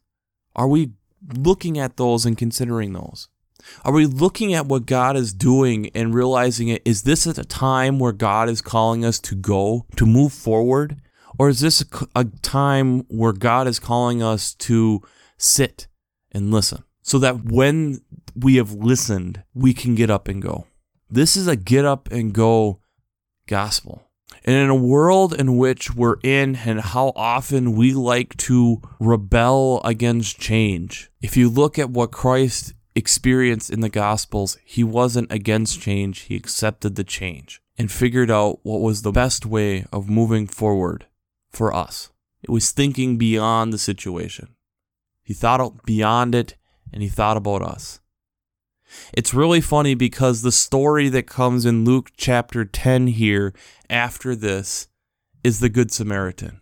Are 0.56 0.68
we 0.68 0.92
looking 1.36 1.80
at 1.80 1.98
those 1.98 2.26
and 2.26 2.38
considering 2.38 2.94
those? 2.94 3.28
Are 3.84 3.94
we 3.94 4.06
looking 4.06 4.54
at 4.54 4.66
what 4.66 4.86
God 4.86 5.16
is 5.16 5.34
doing 5.34 5.90
and 5.96 6.14
realizing 6.14 6.68
it? 6.68 6.82
Is 6.86 7.04
this 7.04 7.28
at 7.28 7.38
a 7.38 7.44
time 7.44 8.00
where 8.00 8.12
God 8.12 8.50
is 8.50 8.62
calling 8.62 9.04
us 9.06 9.20
to 9.20 9.36
go, 9.36 9.86
to 9.96 10.06
move 10.06 10.34
forward? 10.34 11.02
Or 11.38 11.50
is 11.50 11.60
this 11.62 11.82
a, 11.82 12.08
a 12.22 12.26
time 12.26 13.02
where 13.08 13.34
God 13.34 13.68
is 13.68 13.80
calling 13.80 14.22
us 14.22 14.54
to 14.56 15.02
sit 15.38 15.88
and 16.32 16.52
listen 16.52 16.84
so 17.02 17.18
that 17.20 17.46
when 17.46 18.02
we 18.36 18.58
have 18.58 18.74
listened, 18.74 19.44
we 19.54 19.74
can 19.74 19.96
get 19.96 20.10
up 20.10 20.28
and 20.28 20.42
go? 20.42 20.68
This 21.10 21.36
is 21.36 21.48
a 21.48 21.56
get 21.56 21.84
up 21.84 22.10
and 22.12 22.34
go 22.34 22.80
gospel. 23.48 24.04
And 24.44 24.56
in 24.56 24.70
a 24.70 24.76
world 24.76 25.34
in 25.34 25.58
which 25.58 25.94
we're 25.94 26.18
in 26.24 26.56
and 26.56 26.82
how 26.82 27.12
often 27.16 27.76
we 27.76 27.94
like 27.94 28.36
to 28.38 28.82
rebel 29.00 29.82
against 29.84 30.40
change, 30.40 31.12
if 31.22 31.38
you 31.38 31.50
look 31.50 31.78
at 31.78 31.92
what 31.92 32.12
Christ 32.12 32.74
experienced 32.96 33.70
in 33.70 33.82
the 33.82 33.90
Gospels, 33.90 34.58
he 34.64 34.84
wasn't 34.84 35.32
against 35.32 35.82
change, 35.82 36.22
he 36.22 36.36
accepted 36.36 36.96
the 36.96 37.04
change 37.04 37.62
and 37.78 37.92
figured 37.92 38.30
out 38.30 38.60
what 38.64 38.82
was 38.82 39.02
the 39.02 39.12
best 39.12 39.46
way 39.46 39.86
of 39.92 40.10
moving 40.10 40.48
forward 40.48 41.06
for 41.50 41.74
us. 41.74 42.10
It 42.44 42.50
was 42.50 42.72
thinking 42.72 43.18
beyond 43.18 43.72
the 43.72 43.78
situation. 43.78 44.56
He 45.24 45.34
thought 45.34 45.86
beyond 45.86 46.36
it 46.36 46.56
and 46.92 47.02
he 47.02 47.10
thought 47.10 47.38
about 47.38 47.62
us. 47.62 48.00
It's 49.14 49.34
really 49.34 49.62
funny 49.62 49.96
because 49.96 50.42
the 50.42 50.52
story 50.52 51.08
that 51.10 51.28
comes 51.28 51.66
in 51.66 51.86
Luke 51.86 52.12
chapter 52.18 52.66
10 52.66 53.08
here 53.08 53.54
after 53.90 54.36
this 54.36 54.88
is 55.44 55.60
the 55.60 55.70
Good 55.70 55.92
Samaritan. 55.92 56.60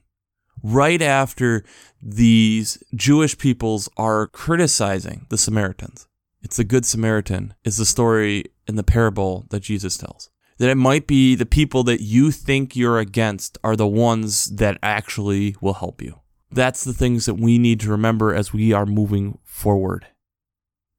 Right 0.61 1.01
after 1.01 1.63
these 2.01 2.83
Jewish 2.93 3.37
peoples 3.37 3.89
are 3.97 4.27
criticizing 4.27 5.25
the 5.29 5.37
Samaritans. 5.37 6.08
It's 6.41 6.57
the 6.57 6.63
Good 6.63 6.85
Samaritan, 6.85 7.53
is 7.63 7.77
the 7.77 7.85
story 7.85 8.45
in 8.67 8.75
the 8.75 8.83
parable 8.83 9.45
that 9.49 9.59
Jesus 9.61 9.97
tells. 9.97 10.29
That 10.57 10.69
it 10.69 10.75
might 10.75 11.05
be 11.05 11.35
the 11.35 11.45
people 11.45 11.83
that 11.83 12.01
you 12.01 12.31
think 12.31 12.75
you're 12.75 12.99
against 12.99 13.57
are 13.63 13.75
the 13.75 13.87
ones 13.87 14.45
that 14.45 14.77
actually 14.81 15.55
will 15.61 15.75
help 15.75 16.01
you. 16.01 16.19
That's 16.51 16.83
the 16.83 16.93
things 16.93 17.25
that 17.25 17.35
we 17.35 17.57
need 17.57 17.79
to 17.81 17.91
remember 17.91 18.33
as 18.33 18.53
we 18.53 18.73
are 18.73 18.85
moving 18.85 19.37
forward. 19.43 20.07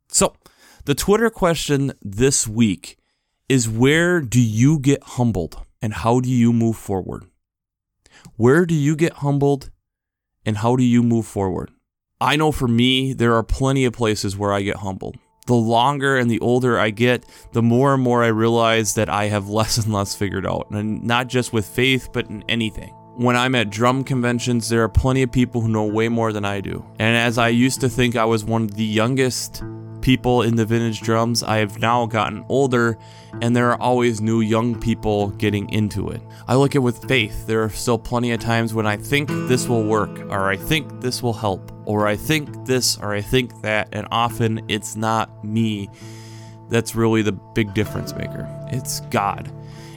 So, 0.09 0.35
the 0.85 0.95
Twitter 0.95 1.31
question 1.31 1.93
this 2.03 2.47
week 2.47 2.99
is 3.49 3.69
where 3.69 4.21
do 4.21 4.41
you 4.41 4.79
get 4.79 5.03
humbled 5.03 5.65
and 5.83 5.93
how 5.93 6.21
do 6.21 6.29
you 6.29 6.53
move 6.53 6.77
forward? 6.77 7.25
Where 8.37 8.67
do 8.67 8.75
you 8.75 8.95
get 8.95 9.15
humbled 9.15 9.71
and 10.45 10.59
how 10.59 10.77
do 10.77 10.85
you 10.85 11.03
move 11.03 11.27
forward? 11.27 11.71
I 12.21 12.37
know 12.37 12.53
for 12.53 12.69
me, 12.69 13.13
there 13.13 13.35
are 13.35 13.43
plenty 13.43 13.85
of 13.85 13.95
places 13.95 14.37
where 14.37 14.53
I 14.53 14.63
get 14.63 14.77
humbled. 14.77 15.17
The 15.51 15.57
longer 15.57 16.17
and 16.17 16.31
the 16.31 16.39
older 16.39 16.79
I 16.79 16.91
get, 16.91 17.25
the 17.51 17.61
more 17.61 17.95
and 17.95 18.01
more 18.05 18.23
I 18.23 18.29
realize 18.29 18.95
that 18.95 19.09
I 19.09 19.25
have 19.25 19.49
less 19.59 19.79
and 19.79 19.93
less 19.93 20.15
figured 20.15 20.47
out, 20.47 20.69
and 20.71 21.03
not 21.03 21.27
just 21.27 21.53
with 21.53 21.67
faith, 21.67 22.11
but 22.13 22.31
in 22.31 22.45
anything. 22.49 22.95
When 23.17 23.35
I'm 23.35 23.57
at 23.57 23.69
drum 23.69 24.05
conventions, 24.05 24.69
there 24.69 24.85
are 24.85 24.89
plenty 24.89 25.23
of 25.23 25.33
people 25.33 25.61
who 25.61 25.69
know 25.69 25.87
way 25.87 26.09
more 26.09 26.33
than 26.33 26.45
I 26.45 26.61
do. 26.61 26.87
And 27.01 27.17
as 27.17 27.37
I 27.37 27.49
used 27.49 27.81
to 27.81 27.89
think 27.89 28.15
I 28.15 28.27
was 28.27 28.45
one 28.45 28.63
of 28.63 28.77
the 28.77 28.85
youngest 28.85 29.65
people 30.01 30.43
in 30.43 30.57
the 30.57 30.65
vintage 30.65 31.01
drums. 31.01 31.43
I 31.43 31.59
have 31.59 31.79
now 31.79 32.07
gotten 32.07 32.45
older, 32.49 32.99
and 33.41 33.55
there 33.55 33.71
are 33.71 33.81
always 33.81 34.21
new 34.21 34.41
young 34.41 34.79
people 34.79 35.29
getting 35.31 35.69
into 35.71 36.09
it. 36.11 36.21
I 36.49 36.57
look 36.57 36.73
at 36.73 36.77
it 36.77 36.81
with 36.81 37.07
faith. 37.07 37.47
There 37.47 37.63
are 37.63 37.71
still 37.71 37.99
plenty 37.99 38.33
of 38.33 38.41
times 38.41 38.75
when 38.75 38.87
I 38.87 38.97
think 38.97 39.29
this 39.29 39.69
will 39.69 39.85
work, 39.85 40.19
or 40.31 40.51
I 40.51 40.57
think 40.57 41.01
this 41.01 41.23
will 41.23 41.33
help, 41.33 41.73
or 41.85 42.07
I 42.07 42.17
think 42.17 42.67
this, 42.67 42.99
or 42.99 43.15
I 43.15 43.21
think 43.21 43.61
that, 43.63 43.89
and 43.93 44.07
often 44.11 44.65
it's 44.69 44.97
not 44.97 45.45
me 45.45 45.89
that's 46.71 46.95
really 46.95 47.23
the 47.23 47.33
big 47.33 47.75
difference 47.75 48.15
maker. 48.15 48.49
It's 48.69 49.01
God. 49.11 49.53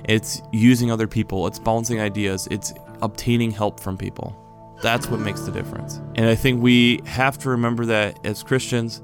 It's 0.05 0.41
using 0.51 0.91
other 0.91 1.07
people, 1.07 1.47
it's 1.47 1.59
bouncing 1.59 2.01
ideas, 2.01 2.47
it's 2.51 2.73
obtaining 3.01 3.51
help 3.51 3.79
from 3.79 3.97
people. 3.97 4.35
That's 4.81 5.07
what 5.07 5.21
makes 5.21 5.41
the 5.41 5.51
difference. 5.51 6.01
And 6.15 6.25
I 6.25 6.35
think 6.35 6.61
we 6.61 6.99
have 7.05 7.37
to 7.39 7.49
remember 7.49 7.85
that 7.85 8.19
as 8.25 8.43
Christians, 8.43 9.01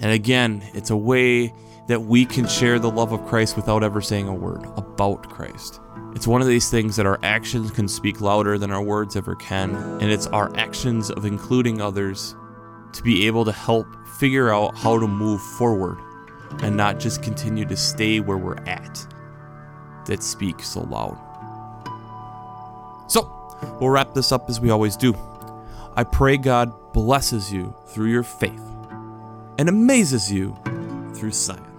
and 0.00 0.12
again, 0.12 0.62
it's 0.74 0.90
a 0.90 0.96
way 0.96 1.52
that 1.88 2.02
we 2.02 2.26
can 2.26 2.46
share 2.46 2.78
the 2.78 2.90
love 2.90 3.12
of 3.12 3.24
Christ 3.26 3.56
without 3.56 3.82
ever 3.82 4.00
saying 4.00 4.28
a 4.28 4.34
word 4.34 4.64
about 4.76 5.28
Christ. 5.28 5.80
It's 6.14 6.26
one 6.26 6.40
of 6.40 6.46
these 6.46 6.70
things 6.70 6.96
that 6.96 7.06
our 7.06 7.18
actions 7.22 7.70
can 7.70 7.88
speak 7.88 8.20
louder 8.20 8.58
than 8.58 8.70
our 8.70 8.82
words 8.82 9.16
ever 9.16 9.34
can, 9.36 9.74
and 10.00 10.10
it's 10.10 10.26
our 10.26 10.54
actions 10.56 11.10
of 11.10 11.24
including 11.24 11.80
others 11.80 12.34
to 12.92 13.02
be 13.02 13.26
able 13.26 13.44
to 13.44 13.52
help 13.52 13.86
figure 14.18 14.52
out 14.52 14.76
how 14.76 14.98
to 14.98 15.06
move 15.06 15.40
forward 15.40 15.98
and 16.62 16.76
not 16.76 16.98
just 16.98 17.22
continue 17.22 17.64
to 17.66 17.76
stay 17.76 18.20
where 18.20 18.38
we're 18.38 18.56
at 18.64 19.06
that 20.06 20.22
speak 20.22 20.60
so 20.60 20.80
loud. 20.80 21.18
So, 23.08 23.30
we'll 23.80 23.90
wrap 23.90 24.14
this 24.14 24.32
up 24.32 24.48
as 24.48 24.60
we 24.60 24.70
always 24.70 24.96
do. 24.96 25.14
I 25.94 26.04
pray 26.04 26.36
God 26.36 26.72
blesses 26.92 27.52
you 27.52 27.74
through 27.88 28.10
your 28.10 28.22
faith 28.22 28.65
and 29.58 29.68
amazes 29.68 30.30
you 30.30 30.56
through 31.14 31.32
science. 31.32 31.75